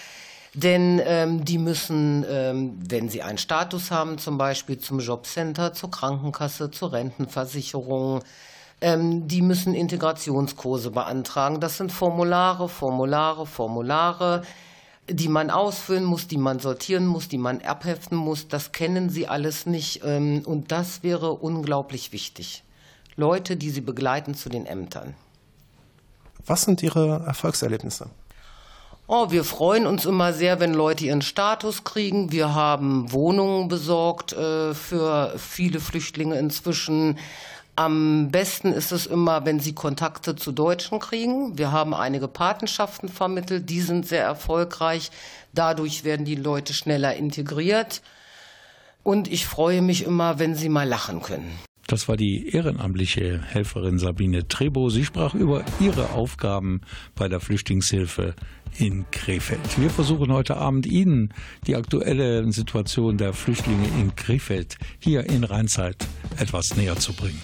Denn 0.55 1.01
ähm, 1.05 1.45
die 1.45 1.57
müssen, 1.59 2.27
ähm, 2.29 2.79
wenn 2.87 3.09
sie 3.09 3.23
einen 3.23 3.39
Status 3.39 3.91
haben, 3.91 4.19
zum 4.19 4.37
Beispiel 4.37 4.79
zum 4.79 5.01
Jobcenter, 5.01 5.73
zur 5.73 5.91
Krankenkasse, 5.91 6.71
zur 6.71 6.93
Rentenversicherung, 6.93 8.21
ähm, 8.83 9.27
die 9.29 9.41
müssen 9.41 9.75
Integrationskurse 9.75 10.91
beantragen. 10.91 11.59
Das 11.61 11.79
sind 11.79 11.91
Formulare, 11.91 12.69
Formulare, 12.69 13.47
Formulare 13.47 14.43
die 15.15 15.29
man 15.29 15.51
ausfüllen 15.51 16.05
muss, 16.05 16.29
die 16.29 16.39
man 16.39 16.59
sortieren 16.59 17.07
muss, 17.07 17.29
die 17.29 17.39
man 17.39 17.63
abheften 17.63 18.17
muss. 18.17 18.49
Das 18.49 18.73
kennen 18.73 19.11
sie 19.11 19.29
alles 19.29 19.67
nicht. 19.67 20.03
ähm, 20.05 20.43
Und 20.45 20.73
das 20.73 21.03
wäre 21.03 21.33
unglaublich 21.33 22.13
wichtig. 22.13 22.65
Leute, 23.17 23.57
die 23.57 23.71
sie 23.71 23.81
begleiten 23.81 24.35
zu 24.35 24.49
den 24.49 24.67
Ämtern. 24.67 25.15
Was 26.47 26.63
sind 26.63 26.83
Ihre 26.83 27.23
Erfolgserlebnisse? 27.27 28.11
Oh, 29.07 29.31
wir 29.31 29.45
freuen 29.45 29.87
uns 29.87 30.07
immer 30.07 30.33
sehr, 30.33 30.61
wenn 30.61 30.73
Leute 30.73 31.05
ihren 31.05 31.23
Status 31.23 31.85
kriegen. 31.85 32.33
Wir 32.33 32.55
haben 32.55 33.13
Wohnungen 33.13 33.69
besorgt 33.69 34.33
äh, 34.33 34.75
für 34.75 35.35
viele 35.39 35.81
Flüchtlinge 35.81 36.39
inzwischen. 36.39 37.19
Am 37.75 38.31
besten 38.31 38.73
ist 38.73 38.93
es 38.93 39.07
immer, 39.07 39.47
wenn 39.47 39.59
sie 39.59 39.75
Kontakte 39.75 40.37
zu 40.37 40.53
Deutschen 40.53 40.99
kriegen. 40.99 41.57
Wir 41.57 41.73
haben 41.73 41.95
einige 41.95 42.29
Patenschaften 42.29 43.09
vermittelt, 43.09 43.71
die 43.71 43.81
sind 43.81 44.07
sehr 44.07 44.23
erfolgreich. 44.23 45.11
Dadurch 45.55 46.05
werden 46.05 46.27
die 46.27 46.35
Leute 46.35 46.75
schneller 46.75 47.17
integriert. 47.17 48.03
Und 49.03 49.27
ich 49.27 49.47
freue 49.47 49.81
mich 49.81 50.05
immer, 50.05 50.39
wenn 50.39 50.55
sie 50.55 50.69
mal 50.69 50.87
lachen 50.87 51.23
können. 51.23 51.59
Das 51.87 52.09
war 52.09 52.17
die 52.17 52.51
ehrenamtliche 52.51 53.43
Helferin 53.43 53.99
Sabine 53.99 54.47
Trebo. 54.49 54.91
Sie 54.91 55.05
sprach 55.05 55.35
über 55.35 55.65
ihre 55.81 56.11
Aufgaben 56.11 56.83
bei 57.15 57.29
der 57.29 57.41
Flüchtlingshilfe 57.41 58.35
in 58.79 59.05
Krefeld. 59.11 59.81
Wir 59.81 59.91
versuchen 59.91 60.33
heute 60.33 60.57
Abend 60.57 60.87
Ihnen 60.87 61.33
die 61.67 61.77
aktuelle 61.77 62.51
Situation 62.53 63.19
der 63.19 63.33
Flüchtlinge 63.33 63.87
in 64.01 64.15
Krefeld 64.17 64.79
hier 64.99 65.29
in 65.29 65.45
Rheinzeit 65.45 66.07
etwas 66.39 66.77
näher 66.77 66.97
zu 66.97 67.13
bringen. 67.13 67.41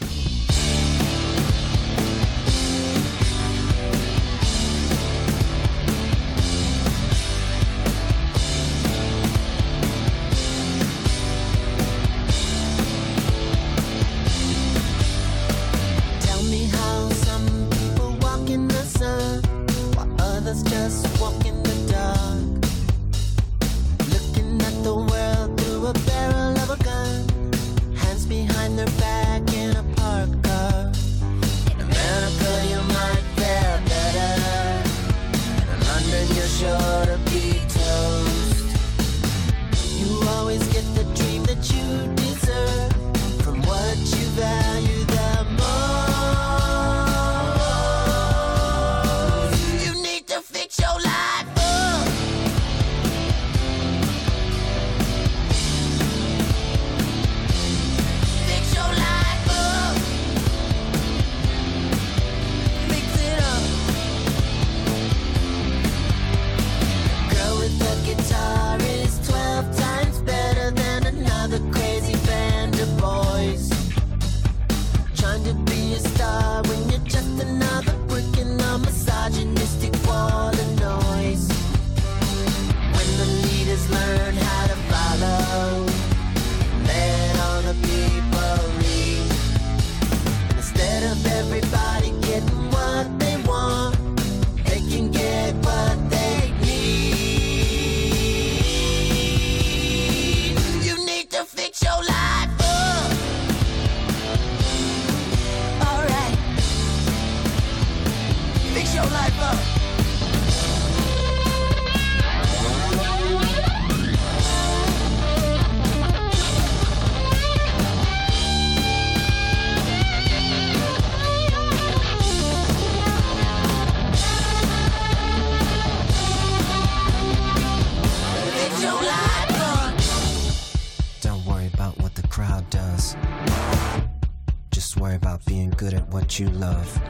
You 136.38 136.48
love. 136.50 137.07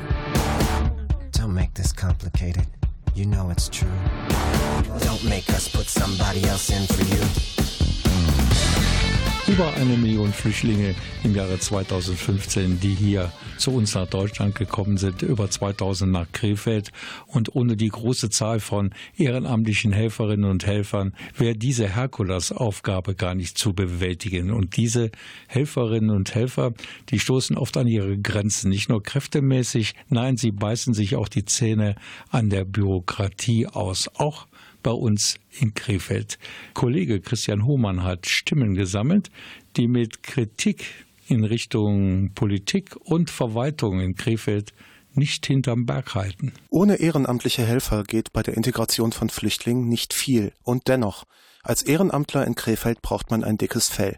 Über 9.58 9.74
eine 9.74 9.96
Million 9.96 10.32
Flüchtlinge 10.32 10.94
im 11.24 11.34
Jahre 11.34 11.58
2015, 11.58 12.78
die 12.78 12.94
hier 12.94 13.32
zu 13.56 13.72
uns 13.72 13.92
nach 13.96 14.06
Deutschland 14.06 14.54
gekommen 14.54 14.98
sind, 14.98 15.22
über 15.22 15.50
2000 15.50 16.12
nach 16.12 16.30
Krefeld. 16.30 16.92
Und 17.26 17.56
ohne 17.56 17.76
die 17.76 17.88
große 17.88 18.30
Zahl 18.30 18.60
von 18.60 18.94
ehrenamtlichen 19.16 19.92
Helferinnen 19.92 20.48
und 20.48 20.64
Helfern 20.64 21.12
wäre 21.36 21.56
diese 21.56 21.88
Herkulesaufgabe 21.88 23.16
gar 23.16 23.34
nicht 23.34 23.58
zu 23.58 23.72
bewältigen. 23.72 24.52
Und 24.52 24.76
diese 24.76 25.10
Helferinnen 25.48 26.10
und 26.10 26.36
Helfer, 26.36 26.72
die 27.08 27.18
stoßen 27.18 27.58
oft 27.58 27.76
an 27.76 27.88
ihre 27.88 28.16
Grenzen, 28.16 28.68
nicht 28.68 28.88
nur 28.88 29.02
kräftemäßig, 29.02 29.94
nein, 30.08 30.36
sie 30.36 30.52
beißen 30.52 30.94
sich 30.94 31.16
auch 31.16 31.28
die 31.28 31.44
Zähne 31.44 31.96
an 32.30 32.48
der 32.48 32.64
Bürokratie 32.64 33.66
aus. 33.66 34.08
Auch 34.14 34.46
bei 34.82 34.90
uns 34.90 35.38
in 35.60 35.74
Krefeld. 35.74 36.38
Kollege 36.74 37.20
Christian 37.20 37.64
Hohmann 37.64 38.02
hat 38.02 38.26
Stimmen 38.26 38.74
gesammelt, 38.74 39.30
die 39.76 39.88
mit 39.88 40.22
Kritik 40.22 41.06
in 41.26 41.44
Richtung 41.44 42.32
Politik 42.34 42.96
und 42.96 43.30
Verwaltung 43.30 44.00
in 44.00 44.14
Krefeld 44.14 44.72
nicht 45.12 45.46
hinterm 45.46 45.84
Berg 45.84 46.14
halten. 46.14 46.52
Ohne 46.70 46.96
ehrenamtliche 46.96 47.64
Helfer 47.64 48.04
geht 48.04 48.32
bei 48.32 48.42
der 48.42 48.56
Integration 48.56 49.12
von 49.12 49.28
Flüchtlingen 49.28 49.88
nicht 49.88 50.14
viel. 50.14 50.52
Und 50.62 50.88
dennoch, 50.88 51.24
als 51.62 51.82
Ehrenamtler 51.82 52.46
in 52.46 52.54
Krefeld 52.54 53.02
braucht 53.02 53.30
man 53.30 53.44
ein 53.44 53.58
dickes 53.58 53.88
Fell. 53.88 54.16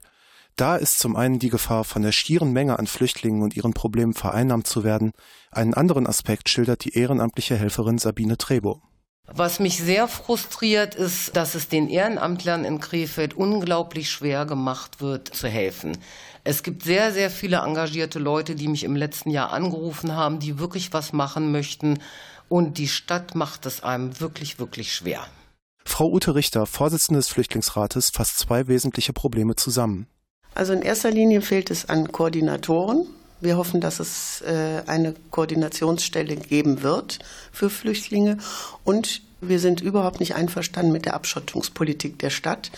Da 0.57 0.77
ist 0.77 0.99
zum 0.99 1.17
einen 1.17 1.39
die 1.39 1.49
Gefahr, 1.49 1.85
von 1.85 2.03
der 2.03 2.13
schieren 2.13 2.53
Menge 2.53 2.79
an 2.79 2.87
Flüchtlingen 2.87 3.43
und 3.43 3.57
ihren 3.57 3.73
Problemen 3.73 4.13
vereinnahmt 4.13 4.67
zu 4.67 4.85
werden. 4.85 5.13
Einen 5.51 5.75
anderen 5.75 6.07
Aspekt 6.07 6.49
schildert 6.49 6.85
die 6.85 6.95
ehrenamtliche 6.99 7.57
Helferin 7.57 7.99
Sabine 7.99 8.37
Trebo. 8.37 8.83
Was 9.33 9.61
mich 9.61 9.79
sehr 9.79 10.09
frustriert, 10.09 10.97
ist, 10.97 11.37
dass 11.37 11.55
es 11.55 11.69
den 11.69 11.89
Ehrenamtlern 11.89 12.65
in 12.65 12.81
Krefeld 12.81 13.35
unglaublich 13.35 14.11
schwer 14.11 14.45
gemacht 14.45 15.01
wird, 15.01 15.29
zu 15.35 15.49
helfen. 15.49 15.97
Es 16.43 16.63
gibt 16.63 16.83
sehr, 16.83 17.13
sehr 17.13 17.31
viele 17.31 17.59
engagierte 17.59 18.19
Leute, 18.19 18.57
die 18.57 18.67
mich 18.67 18.83
im 18.83 18.97
letzten 18.97 19.31
Jahr 19.31 19.53
angerufen 19.53 20.17
haben, 20.17 20.41
die 20.41 20.59
wirklich 20.59 20.93
was 20.93 21.13
machen 21.13 21.53
möchten. 21.53 22.01
Und 22.49 22.79
die 22.79 22.89
Stadt 22.89 23.37
macht 23.37 23.67
es 23.67 23.85
einem 23.85 24.19
wirklich, 24.21 24.59
wirklich 24.59 24.93
schwer. 24.93 25.25
Frau 25.85 26.11
Ute 26.11 26.35
Richter, 26.35 26.67
Vorsitzende 26.67 27.19
des 27.19 27.29
Flüchtlingsrates, 27.29 28.11
fasst 28.11 28.39
zwei 28.39 28.67
wesentliche 28.67 29.13
Probleme 29.13 29.55
zusammen. 29.55 30.09
Also 30.55 30.73
in 30.73 30.83
erster 30.83 31.11
Linie 31.11 31.43
fehlt 31.43 31.71
es 31.71 31.89
an 31.89 32.11
Koordinatoren. 32.11 33.07
Wir 33.41 33.57
hoffen, 33.57 33.81
dass 33.81 34.01
es 34.01 34.43
äh, 34.43 34.83
eine 34.87 35.15
Koordinationsstelle 35.31 36.37
geben 36.37 36.83
wird 36.83 37.19
für 37.53 37.71
Flüchtlinge. 37.71 38.39
Und 38.85 39.23
wir 39.41 39.59
sind 39.59 39.81
überhaupt 39.81 40.21
nicht 40.21 40.35
einverstanden 40.35 40.93
mit 40.93 41.07
der 41.07 41.15
Abschottungspolitik 41.15 42.19
der 42.19 42.31
Stadt. 42.31 42.71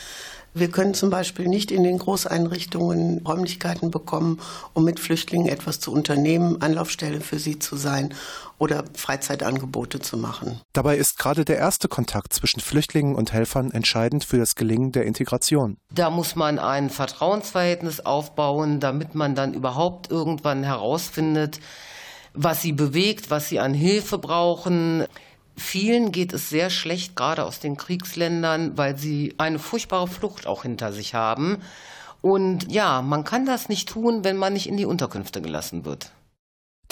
Wir 0.55 0.71
können 0.71 0.93
zum 0.93 1.09
Beispiel 1.09 1.49
nicht 1.49 1.71
in 1.71 1.83
den 1.83 1.99
Großeinrichtungen 1.99 3.27
Räumlichkeiten 3.27 3.91
bekommen, 3.91 4.39
um 4.75 4.85
mit 4.85 5.01
Flüchtlingen 5.01 5.49
etwas 5.49 5.81
zu 5.81 5.93
unternehmen, 5.93 6.61
Anlaufstelle 6.61 7.21
für 7.21 7.39
sie 7.39 7.59
zu 7.59 7.77
sein 7.77 8.13
oder 8.59 8.85
Freizeitangebote 8.95 10.01
zu 10.01 10.19
machen. 10.19 10.61
Dabei 10.75 10.99
ist 10.99 11.19
gerade 11.19 11.45
der 11.47 11.57
erste 11.57 11.89
Kontakt 11.89 12.35
zwischen 12.35 12.61
Flüchtlingen 12.61 13.15
und 13.15 13.33
Helfern 13.33 13.71
entscheidend 13.71 14.25
für 14.25 14.37
das 14.37 14.55
Gelingen 14.55 14.93
der 14.93 15.05
Integration. 15.05 15.79
Da 15.93 16.11
muss 16.11 16.37
man 16.37 16.59
ein 16.59 16.91
Vertrauensverhältnis 16.91 18.01
aufbauen, 18.01 18.79
damit 18.79 19.15
man 19.15 19.35
dann 19.35 19.55
überhaupt 19.55 20.11
irgendwann 20.11 20.65
herausfindet, 20.65 21.61
was 22.35 22.63
sie 22.63 22.73
bewegt, 22.73 23.31
was 23.31 23.49
sie 23.49 23.59
an 23.59 23.75
Hilfe 23.75 24.19
brauchen. 24.19 25.05
Vielen 25.57 26.13
geht 26.13 26.33
es 26.33 26.49
sehr 26.49 26.71
schlecht, 26.71 27.15
gerade 27.17 27.45
aus 27.45 27.61
den 27.61 27.77
Kriegsländern, 27.77 28.77
weil 28.77 28.97
sie 28.97 29.35
eine 29.39 29.59
furchtbare 29.59 30.09
Flucht 30.09 30.47
auch 30.47 30.63
hinter 30.63 30.93
sich 30.93 31.15
haben. 31.15 31.59
Und 32.21 32.71
ja, 32.73 33.03
man 33.03 33.25
kann 33.25 33.47
das 33.47 33.69
nicht 33.69 33.89
tun, 33.89 34.25
wenn 34.25 34.37
man 34.37 34.53
nicht 34.53 34.69
in 34.69 34.77
die 34.77 34.87
Unterkünfte 34.87 35.43
gelassen 35.43 35.85
wird. 35.85 36.13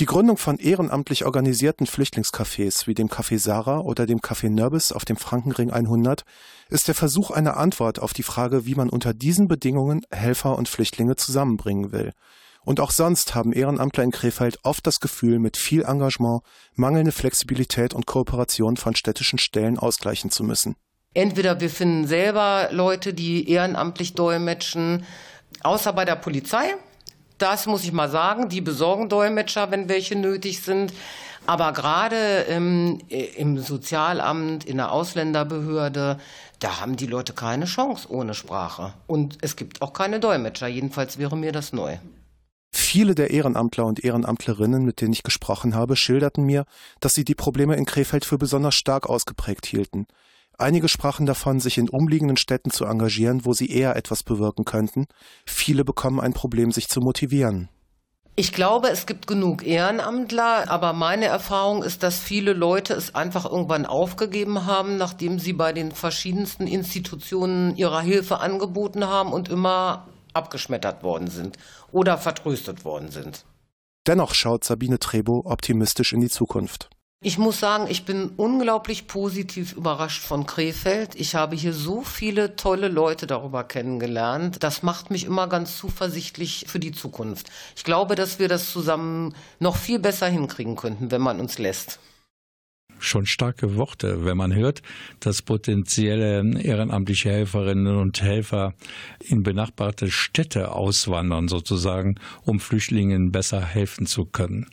Die 0.00 0.06
Gründung 0.06 0.38
von 0.38 0.56
ehrenamtlich 0.56 1.26
organisierten 1.26 1.86
Flüchtlingscafés 1.86 2.86
wie 2.86 2.94
dem 2.94 3.08
Café 3.08 3.38
Sarah 3.38 3.80
oder 3.80 4.06
dem 4.06 4.20
Café 4.20 4.48
Nörbis 4.48 4.92
auf 4.92 5.04
dem 5.04 5.18
Frankenring 5.18 5.70
100 5.70 6.22
ist 6.70 6.88
der 6.88 6.94
Versuch 6.94 7.30
einer 7.30 7.58
Antwort 7.58 7.98
auf 7.98 8.14
die 8.14 8.22
Frage, 8.22 8.64
wie 8.64 8.74
man 8.74 8.88
unter 8.88 9.12
diesen 9.12 9.46
Bedingungen 9.46 10.00
Helfer 10.10 10.56
und 10.56 10.70
Flüchtlinge 10.70 11.16
zusammenbringen 11.16 11.92
will. 11.92 12.12
Und 12.70 12.78
auch 12.78 12.92
sonst 12.92 13.34
haben 13.34 13.52
Ehrenamtler 13.52 14.04
in 14.04 14.12
Krefeld 14.12 14.60
oft 14.62 14.86
das 14.86 15.00
Gefühl, 15.00 15.40
mit 15.40 15.56
viel 15.56 15.82
Engagement 15.82 16.42
mangelnde 16.76 17.10
Flexibilität 17.10 17.94
und 17.94 18.06
Kooperation 18.06 18.76
von 18.76 18.94
städtischen 18.94 19.40
Stellen 19.40 19.76
ausgleichen 19.76 20.30
zu 20.30 20.44
müssen. 20.44 20.76
Entweder 21.12 21.60
wir 21.60 21.68
finden 21.68 22.06
selber 22.06 22.68
Leute, 22.70 23.12
die 23.12 23.50
ehrenamtlich 23.50 24.14
dolmetschen, 24.14 25.04
außer 25.64 25.92
bei 25.92 26.04
der 26.04 26.14
Polizei, 26.14 26.76
das 27.38 27.66
muss 27.66 27.82
ich 27.82 27.90
mal 27.90 28.08
sagen. 28.08 28.48
Die 28.48 28.60
besorgen 28.60 29.08
Dolmetscher, 29.08 29.72
wenn 29.72 29.88
welche 29.88 30.14
nötig 30.14 30.62
sind. 30.62 30.92
Aber 31.48 31.72
gerade 31.72 32.42
im, 32.42 33.00
im 33.08 33.58
Sozialamt, 33.58 34.64
in 34.64 34.76
der 34.76 34.92
Ausländerbehörde, 34.92 36.20
da 36.60 36.80
haben 36.80 36.94
die 36.94 37.06
Leute 37.06 37.32
keine 37.32 37.64
Chance 37.64 38.08
ohne 38.12 38.34
Sprache. 38.34 38.94
Und 39.08 39.38
es 39.40 39.56
gibt 39.56 39.82
auch 39.82 39.92
keine 39.92 40.20
Dolmetscher. 40.20 40.68
Jedenfalls 40.68 41.18
wäre 41.18 41.36
mir 41.36 41.50
das 41.50 41.72
neu. 41.72 41.98
Viele 42.72 43.14
der 43.14 43.30
Ehrenamtler 43.30 43.84
und 43.84 44.04
Ehrenamtlerinnen, 44.04 44.84
mit 44.84 45.00
denen 45.00 45.12
ich 45.12 45.22
gesprochen 45.22 45.74
habe, 45.74 45.96
schilderten 45.96 46.44
mir, 46.44 46.64
dass 47.00 47.14
sie 47.14 47.24
die 47.24 47.34
Probleme 47.34 47.76
in 47.76 47.84
Krefeld 47.84 48.24
für 48.24 48.38
besonders 48.38 48.74
stark 48.74 49.08
ausgeprägt 49.08 49.66
hielten. 49.66 50.06
Einige 50.56 50.88
sprachen 50.88 51.24
davon, 51.24 51.58
sich 51.58 51.78
in 51.78 51.88
umliegenden 51.88 52.36
Städten 52.36 52.70
zu 52.70 52.84
engagieren, 52.84 53.44
wo 53.44 53.54
sie 53.54 53.70
eher 53.70 53.96
etwas 53.96 54.22
bewirken 54.22 54.64
könnten. 54.64 55.06
Viele 55.46 55.84
bekommen 55.84 56.20
ein 56.20 56.34
Problem, 56.34 56.70
sich 56.70 56.88
zu 56.88 57.00
motivieren. 57.00 57.70
Ich 58.36 58.52
glaube, 58.52 58.88
es 58.88 59.06
gibt 59.06 59.26
genug 59.26 59.66
Ehrenamtler, 59.66 60.70
aber 60.70 60.92
meine 60.92 61.26
Erfahrung 61.26 61.82
ist, 61.82 62.02
dass 62.02 62.18
viele 62.18 62.52
Leute 62.52 62.94
es 62.94 63.14
einfach 63.14 63.44
irgendwann 63.44 63.86
aufgegeben 63.86 64.66
haben, 64.66 64.96
nachdem 64.96 65.38
sie 65.38 65.52
bei 65.52 65.72
den 65.72 65.92
verschiedensten 65.92 66.66
Institutionen 66.66 67.76
ihrer 67.76 68.00
Hilfe 68.00 68.40
angeboten 68.40 69.06
haben 69.06 69.32
und 69.32 69.48
immer 69.48 70.06
abgeschmettert 70.32 71.02
worden 71.02 71.28
sind 71.28 71.58
oder 71.92 72.18
vertröstet 72.18 72.84
worden 72.84 73.10
sind. 73.10 73.44
Dennoch 74.06 74.34
schaut 74.34 74.64
Sabine 74.64 74.98
Trebo 74.98 75.42
optimistisch 75.44 76.12
in 76.12 76.20
die 76.20 76.30
Zukunft. 76.30 76.88
Ich 77.22 77.36
muss 77.36 77.60
sagen, 77.60 77.86
ich 77.90 78.06
bin 78.06 78.30
unglaublich 78.38 79.06
positiv 79.06 79.74
überrascht 79.74 80.22
von 80.22 80.46
Krefeld. 80.46 81.14
Ich 81.16 81.34
habe 81.34 81.54
hier 81.54 81.74
so 81.74 82.00
viele 82.00 82.56
tolle 82.56 82.88
Leute 82.88 83.26
darüber 83.26 83.62
kennengelernt. 83.62 84.62
Das 84.62 84.82
macht 84.82 85.10
mich 85.10 85.24
immer 85.24 85.46
ganz 85.46 85.76
zuversichtlich 85.76 86.64
für 86.66 86.78
die 86.78 86.92
Zukunft. 86.92 87.50
Ich 87.76 87.84
glaube, 87.84 88.14
dass 88.14 88.38
wir 88.38 88.48
das 88.48 88.70
zusammen 88.70 89.34
noch 89.58 89.76
viel 89.76 89.98
besser 89.98 90.28
hinkriegen 90.28 90.76
könnten, 90.76 91.10
wenn 91.10 91.20
man 91.20 91.40
uns 91.40 91.58
lässt 91.58 92.00
schon 93.00 93.26
starke 93.26 93.76
Worte, 93.76 94.24
wenn 94.24 94.36
man 94.36 94.54
hört, 94.54 94.82
dass 95.20 95.42
potenzielle 95.42 96.60
ehrenamtliche 96.60 97.30
Helferinnen 97.30 97.96
und 97.96 98.22
Helfer 98.22 98.74
in 99.20 99.42
benachbarte 99.42 100.10
Städte 100.10 100.72
auswandern, 100.72 101.48
sozusagen, 101.48 102.16
um 102.44 102.60
Flüchtlingen 102.60 103.32
besser 103.32 103.64
helfen 103.64 104.06
zu 104.06 104.24
können. 104.24 104.66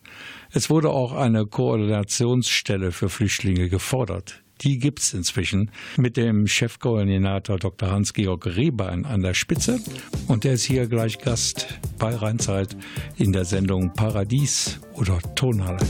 Es 0.52 0.70
wurde 0.70 0.90
auch 0.90 1.14
eine 1.14 1.46
Koordinationsstelle 1.46 2.92
für 2.92 3.10
Flüchtlinge 3.10 3.70
gefordert. 3.70 4.42
Die 4.62 4.80
gibt 4.80 5.00
es 5.00 5.14
inzwischen 5.14 5.72
mit 5.98 6.18
dem 6.18 6.48
Chefkoordinator 6.48 7.58
Dr. 7.58 7.92
Hans-Georg 7.92 8.46
Rehbein 8.46 9.06
an 9.06 9.22
der 9.22 9.34
Spitze. 9.34 9.80
Und 10.28 10.44
der 10.44 10.54
ist 10.54 10.64
hier 10.64 10.88
gleich 10.88 11.20
Gast 11.20 11.80
bei 12.00 12.16
Rheinzeit 12.16 12.76
in 13.18 13.32
der 13.32 13.46
Sendung 13.46 13.94
Paradies 13.94 14.80
oder 14.94 15.20
Tonhalle. 15.36 15.86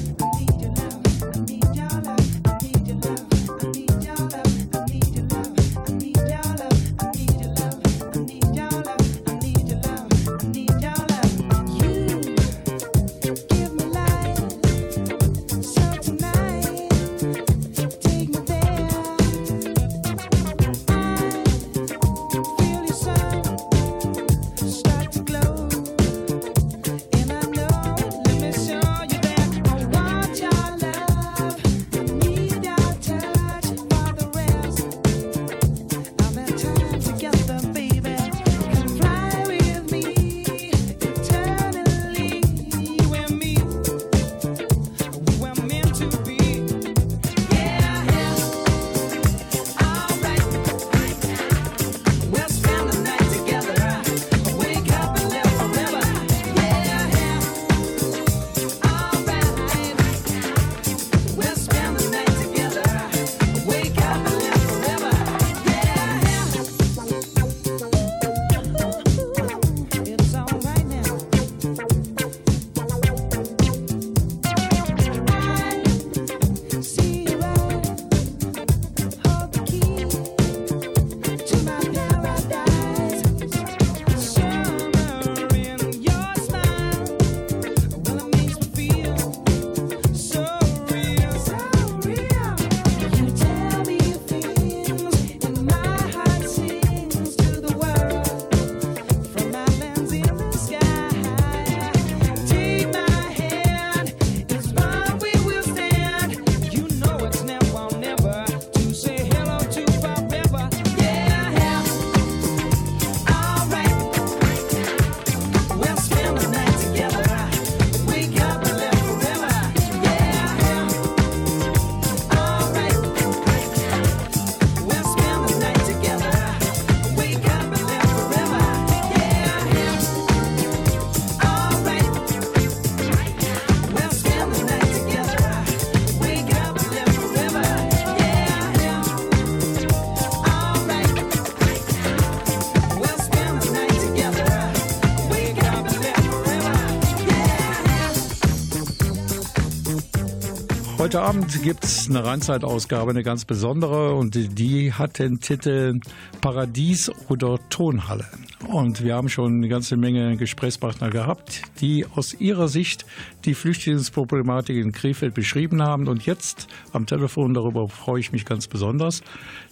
Heute 151.08 151.22
Abend 151.22 151.64
gibt 151.64 151.86
es 151.86 152.10
eine 152.10 152.26
Rheinzeitausgabe, 152.26 153.12
eine 153.12 153.24
ganz 153.24 153.46
besondere, 153.46 154.14
und 154.16 154.36
die 154.60 154.92
hat 154.92 155.20
den 155.20 155.40
Titel 155.40 156.02
Paradies 156.42 157.10
oder 157.30 157.60
Tonhalle. 157.70 158.26
Und 158.68 159.02
wir 159.02 159.16
haben 159.16 159.30
schon 159.30 159.56
eine 159.56 159.70
ganze 159.70 159.96
Menge 159.96 160.36
Gesprächspartner 160.36 161.10
gehabt, 161.10 161.62
die 161.80 162.06
aus 162.06 162.34
ihrer 162.34 162.68
Sicht 162.68 163.06
die 163.46 163.54
Flüchtlingsproblematik 163.54 164.76
in 164.76 164.92
Krefeld 164.92 165.34
beschrieben 165.34 165.82
haben. 165.82 166.10
Und 166.10 166.26
jetzt 166.26 166.68
am 166.92 167.06
Telefon, 167.06 167.54
darüber 167.54 167.88
freue 167.88 168.20
ich 168.20 168.34
mich 168.34 168.44
ganz 168.44 168.68
besonders, 168.68 169.24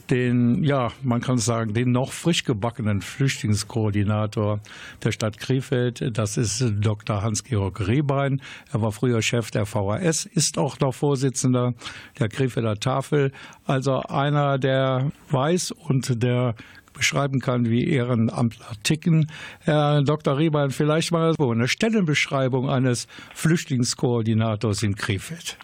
den, 0.09 0.63
ja, 0.63 0.91
man 1.03 1.19
kann 1.19 1.39
sagen, 1.39 1.73
den 1.73 1.91
noch 1.91 2.11
frisch 2.11 2.43
gebackenen 2.43 3.01
Flüchtlingskoordinator 3.01 4.61
der 5.03 5.11
Stadt 5.11 5.39
Krefeld. 5.39 6.17
Das 6.17 6.37
ist 6.37 6.63
Dr. 6.79 7.21
Hans-Georg 7.21 7.87
Rehbein. 7.87 8.41
Er 8.71 8.81
war 8.81 8.91
früher 8.91 9.21
Chef 9.21 9.51
der 9.51 9.65
VHS, 9.65 10.25
ist 10.25 10.57
auch 10.57 10.79
noch 10.79 10.93
Vorsitzender 10.93 11.73
der 12.19 12.29
Krefelder 12.29 12.75
Tafel. 12.75 13.31
Also 13.65 14.01
einer, 14.03 14.57
der 14.57 15.11
weiß 15.31 15.71
und 15.71 16.23
der 16.23 16.55
beschreiben 16.95 17.39
kann, 17.39 17.69
wie 17.69 17.89
Ehrenamtler 17.89 18.71
ticken. 18.83 19.31
Herr 19.63 20.01
Dr. 20.01 20.37
Rehbein, 20.37 20.71
vielleicht 20.71 21.11
mal 21.11 21.33
so 21.37 21.51
eine 21.51 21.67
Stellenbeschreibung 21.67 22.69
eines 22.69 23.07
Flüchtlingskoordinators 23.33 24.83
in 24.83 24.95
Krefeld. 24.95 25.57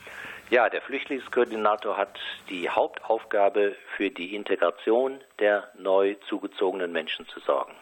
Ja, 0.52 0.70
der 0.70 0.82
Flüchtlingskoordinator 0.82 1.96
hat 1.96 2.20
die 2.50 2.70
Hauptaufgabe, 2.70 3.76
für 3.96 4.10
die 4.10 4.36
Integration 4.36 5.20
der 5.40 5.70
neu 5.80 6.16
zugezogenen 6.28 6.92
Menschen 6.92 7.26
zu 7.28 7.40
sorgen. 7.40 7.74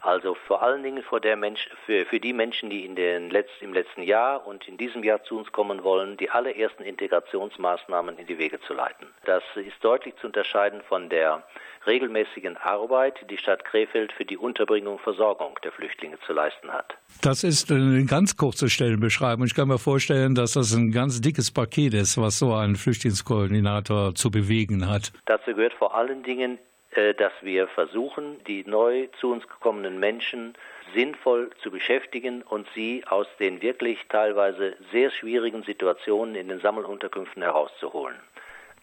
Also 0.00 0.36
vor 0.46 0.62
allen 0.62 0.82
Dingen 0.82 1.02
für, 1.02 1.36
Mensch, 1.36 1.68
für, 1.84 2.06
für 2.06 2.20
die 2.20 2.32
Menschen, 2.32 2.70
die 2.70 2.84
in 2.84 2.94
den 2.94 3.30
Letz-, 3.30 3.60
im 3.60 3.72
letzten 3.72 4.02
Jahr 4.02 4.46
und 4.46 4.66
in 4.68 4.76
diesem 4.76 5.02
Jahr 5.02 5.22
zu 5.24 5.38
uns 5.38 5.50
kommen 5.50 5.82
wollen, 5.82 6.16
die 6.16 6.30
allerersten 6.30 6.84
Integrationsmaßnahmen 6.84 8.18
in 8.18 8.26
die 8.26 8.38
Wege 8.38 8.60
zu 8.60 8.74
leiten. 8.74 9.06
Das 9.24 9.42
ist 9.56 9.82
deutlich 9.82 10.14
zu 10.20 10.28
unterscheiden 10.28 10.82
von 10.88 11.08
der 11.08 11.42
regelmäßigen 11.86 12.56
Arbeit, 12.58 13.20
die 13.22 13.26
die 13.26 13.38
Stadt 13.38 13.64
Krefeld 13.64 14.12
für 14.12 14.24
die 14.24 14.36
Unterbringung 14.36 14.94
und 14.94 15.00
Versorgung 15.00 15.58
der 15.64 15.72
Flüchtlinge 15.72 16.18
zu 16.26 16.32
leisten 16.32 16.70
hat. 16.70 16.94
Das 17.22 17.42
ist 17.42 17.70
eine 17.70 18.04
ganz 18.04 18.36
kurze 18.36 18.68
Stellenbeschreibung. 18.68 19.46
Ich 19.46 19.54
kann 19.54 19.68
mir 19.68 19.78
vorstellen, 19.78 20.34
dass 20.34 20.52
das 20.52 20.72
ein 20.74 20.92
ganz 20.92 21.20
dickes 21.20 21.50
Paket 21.50 21.94
ist, 21.94 22.18
was 22.18 22.38
so 22.38 22.54
ein 22.54 22.76
Flüchtlingskoordinator 22.76 24.14
zu 24.14 24.30
bewegen 24.30 24.88
hat. 24.88 25.12
Dazu 25.26 25.54
gehört 25.54 25.74
vor 25.74 25.94
allen 25.94 26.22
Dingen 26.22 26.58
dass 26.94 27.32
wir 27.42 27.68
versuchen, 27.68 28.42
die 28.44 28.64
neu 28.64 29.08
zu 29.20 29.30
uns 29.30 29.46
gekommenen 29.46 30.00
Menschen 30.00 30.54
sinnvoll 30.94 31.50
zu 31.62 31.70
beschäftigen 31.70 32.42
und 32.42 32.66
sie 32.74 33.04
aus 33.06 33.26
den 33.38 33.60
wirklich 33.60 33.98
teilweise 34.08 34.74
sehr 34.90 35.10
schwierigen 35.10 35.62
Situationen 35.62 36.34
in 36.34 36.48
den 36.48 36.60
Sammelunterkünften 36.60 37.42
herauszuholen. 37.42 38.16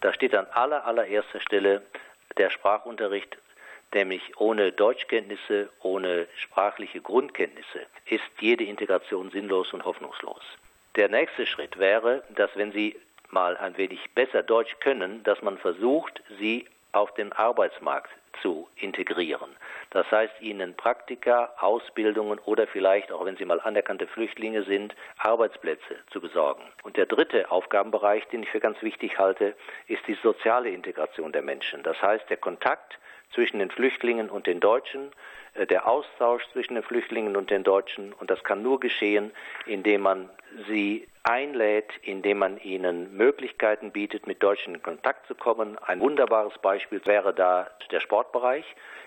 Da 0.02 0.14
steht 0.14 0.36
an 0.36 0.46
aller, 0.52 0.86
allererster 0.86 1.42
Stelle 1.42 1.82
der 2.38 2.52
Sprachunterricht, 2.52 3.38
nämlich 3.94 4.38
ohne 4.38 4.72
Deutschkenntnisse, 4.72 5.70
ohne 5.82 6.28
sprachliche 6.36 7.02
Grundkenntnisse 7.02 7.88
ist 8.06 8.24
jede 8.40 8.66
Integration 8.66 9.32
sinnlos 9.32 9.74
und 9.74 9.84
hoffnungslos. 9.84 10.44
Der 10.96 11.10
nächste 11.10 11.46
Schritt 11.48 11.80
wäre, 11.80 12.24
dass 12.36 12.56
wenn 12.56 12.72
Sie 12.72 12.96
mal 13.32 13.58
ein 13.58 13.78
wenig 13.78 14.00
besser 14.14 14.44
Deutsch 14.44 14.76
können, 14.80 15.24
dass 15.24 15.42
man 15.42 15.58
versucht, 15.58 16.22
sie 16.40 16.66
auf 16.96 17.14
den 17.14 17.34
Arbeitsmarkt 17.34 18.10
zu 18.42 18.68
integrieren. 18.76 19.50
Das 19.92 20.10
heißt, 20.12 20.42
ihnen 20.42 20.76
Praktika, 20.76 21.54
Ausbildungen 21.60 22.40
oder 22.40 22.68
vielleicht, 22.68 23.12
auch 23.12 23.26
wenn 23.26 23.38
sie 23.38 23.46
mal 23.46 23.60
anerkannte 23.62 24.08
Flüchtlinge 24.08 24.64
sind, 24.64 24.96
Arbeitsplätze 25.18 25.98
zu 26.12 26.22
besorgen. 26.22 26.64
Und 26.84 26.98
der 26.98 27.06
dritte 27.06 27.52
Aufgabenbereich, 27.52 28.26
den 28.28 28.44
ich 28.44 28.50
für 28.50 28.60
ganz 28.60 28.82
wichtig 28.82 29.18
halte, 29.18 29.56
ist 29.88 30.06
die 30.08 30.18
soziale 30.22 30.70
Integration 30.70 31.32
der 31.32 31.42
Menschen. 31.42 31.84
Das 31.84 32.02
heißt, 32.02 32.30
der 32.30 32.38
Kontakt 32.38 32.98
zwischen 33.34 33.60
den 33.60 33.72
Flüchtlingen 33.72 34.30
und 34.30 34.48
den 34.48 34.60
Deutschen, 34.60 35.12
äh, 35.54 35.66
der 35.66 35.88
Austausch 35.88 36.44
zwischen 36.54 36.76
den 36.76 36.84
Flüchtlingen 36.84 37.36
und 37.36 37.50
den 37.50 37.64
Deutschen. 37.64 38.14
Und 38.14 38.30
das 38.30 38.44
kann 38.44 38.64
nur 38.64 38.80
geschehen, 38.80 39.32
indem 39.66 40.02
man 40.02 40.30
sie 40.68 41.08
einlädt, 41.26 41.92
indem 42.04 42.38
man 42.40 42.60
ihnen 42.60 43.18
Möglichkeiten 43.18 43.92
bietet, 43.92 44.28
mit 44.28 44.42
Deutschen 44.44 44.76
in 44.76 44.84
Kontakt 44.84 45.28
zu 45.28 45.36
kommen. 45.36 45.78
Ein 45.80 46.00
wunderbares 46.00 46.58
Beispiel 46.60 47.02
wäre 47.06 47.34
da 47.34 47.70
der 47.92 48.00
Sportbereich. 48.00 48.66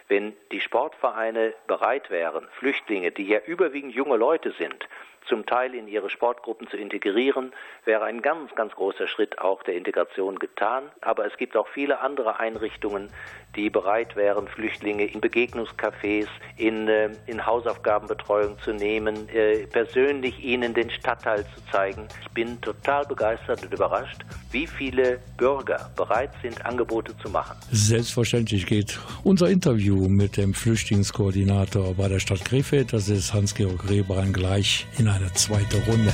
Wenn 0.08 0.34
die 0.52 0.60
Sportvereine 0.60 1.54
bereit 1.66 2.10
wären, 2.10 2.48
Flüchtlinge, 2.58 3.12
die 3.12 3.28
ja 3.28 3.40
überwiegend 3.40 3.94
junge 3.94 4.16
Leute 4.16 4.52
sind, 4.52 4.88
zum 5.28 5.46
Teil 5.46 5.74
in 5.74 5.86
ihre 5.86 6.10
Sportgruppen 6.10 6.68
zu 6.68 6.76
integrieren, 6.76 7.52
wäre 7.84 8.04
ein 8.04 8.22
ganz, 8.22 8.54
ganz 8.54 8.74
großer 8.74 9.06
Schritt 9.06 9.38
auch 9.38 9.62
der 9.62 9.74
Integration 9.74 10.38
getan. 10.38 10.90
Aber 11.02 11.26
es 11.26 11.36
gibt 11.36 11.56
auch 11.56 11.68
viele 11.68 12.00
andere 12.00 12.40
Einrichtungen, 12.40 13.10
die 13.54 13.70
bereit 13.70 14.16
wären, 14.16 14.48
Flüchtlinge 14.48 15.04
in 15.04 15.20
Begegnungscafés, 15.20 16.28
in, 16.56 16.88
äh, 16.88 17.10
in 17.26 17.44
Hausaufgabenbetreuung 17.44 18.58
zu 18.60 18.72
nehmen, 18.72 19.28
äh, 19.28 19.66
persönlich 19.66 20.42
ihnen 20.42 20.74
den 20.74 20.90
Stadtteil 20.90 21.44
zu 21.44 21.64
zeigen. 21.70 22.07
Ich 22.22 22.30
bin 22.30 22.60
total 22.60 23.04
begeistert 23.06 23.62
und 23.62 23.72
überrascht, 23.72 24.24
wie 24.50 24.66
viele 24.66 25.18
Bürger 25.36 25.90
bereit 25.96 26.30
sind, 26.42 26.64
Angebote 26.64 27.16
zu 27.18 27.28
machen. 27.30 27.56
Selbstverständlich 27.70 28.66
geht 28.66 28.98
unser 29.24 29.48
Interview 29.48 30.08
mit 30.08 30.36
dem 30.36 30.54
Flüchtlingskoordinator 30.54 31.94
bei 31.94 32.08
der 32.08 32.18
Stadt 32.18 32.44
Krefeld, 32.44 32.92
das 32.92 33.08
ist 33.08 33.34
Hans-Georg 33.34 33.88
Rehbein, 33.88 34.32
gleich 34.32 34.86
in 34.98 35.08
eine 35.08 35.32
zweite 35.34 35.78
Runde. 35.86 36.12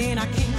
and 0.00 0.18
I 0.18 0.26
can't 0.26 0.49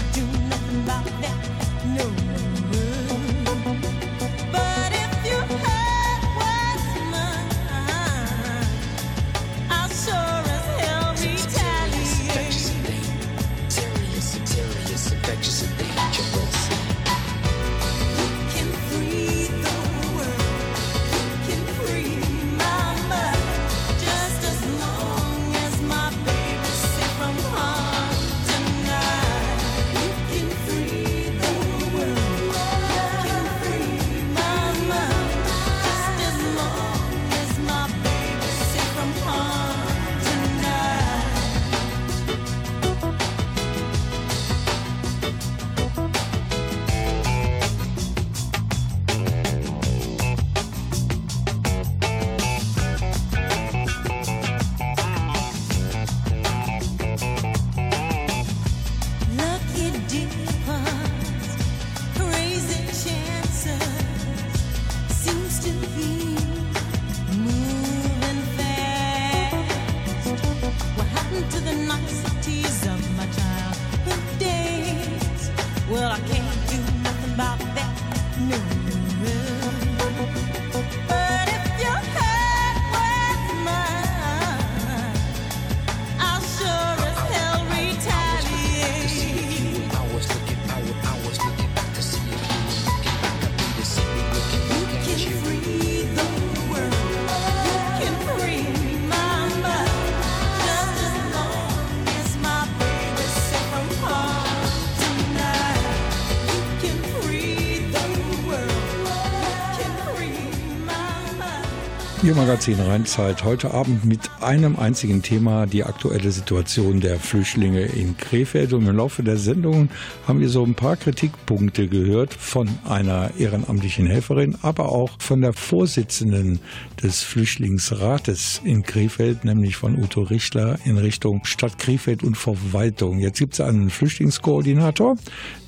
Ihr 112.23 112.35
Magazin 112.35 112.79
Rheinzeit 112.79 113.43
heute 113.43 113.73
Abend 113.73 114.05
mit 114.05 114.29
einem 114.41 114.75
einzigen 114.75 115.23
Thema, 115.23 115.65
die 115.65 115.83
aktuelle 115.83 116.29
Situation 116.29 116.99
der 116.99 117.17
Flüchtlinge 117.19 117.81
in 117.81 118.15
Krefeld. 118.15 118.73
Und 118.73 118.85
im 118.85 118.95
Laufe 118.95 119.23
der 119.23 119.37
Sendung 119.37 119.89
haben 120.27 120.39
wir 120.39 120.49
so 120.49 120.63
ein 120.63 120.75
paar 120.75 120.97
Kritikpunkte 120.97 121.87
gehört 121.87 122.35
von 122.35 122.69
einer 122.87 123.31
ehrenamtlichen 123.39 124.05
Helferin, 124.05 124.55
aber 124.61 124.89
auch 124.89 125.09
von 125.17 125.41
der 125.41 125.53
Vorsitzenden 125.53 126.59
des 127.03 127.23
Flüchtlingsrates 127.23 128.61
in 128.63 128.83
Krefeld, 128.83 129.43
nämlich 129.45 129.75
von 129.75 129.95
Uto 129.95 130.21
Richtler 130.21 130.77
in 130.85 130.97
Richtung 130.97 131.43
Stadt 131.45 131.77
Krefeld 131.79 132.23
und 132.23 132.35
Verwaltung. 132.35 133.19
Jetzt 133.19 133.39
gibt 133.39 133.53
es 133.53 133.61
einen 133.61 133.89
Flüchtlingskoordinator, 133.89 135.17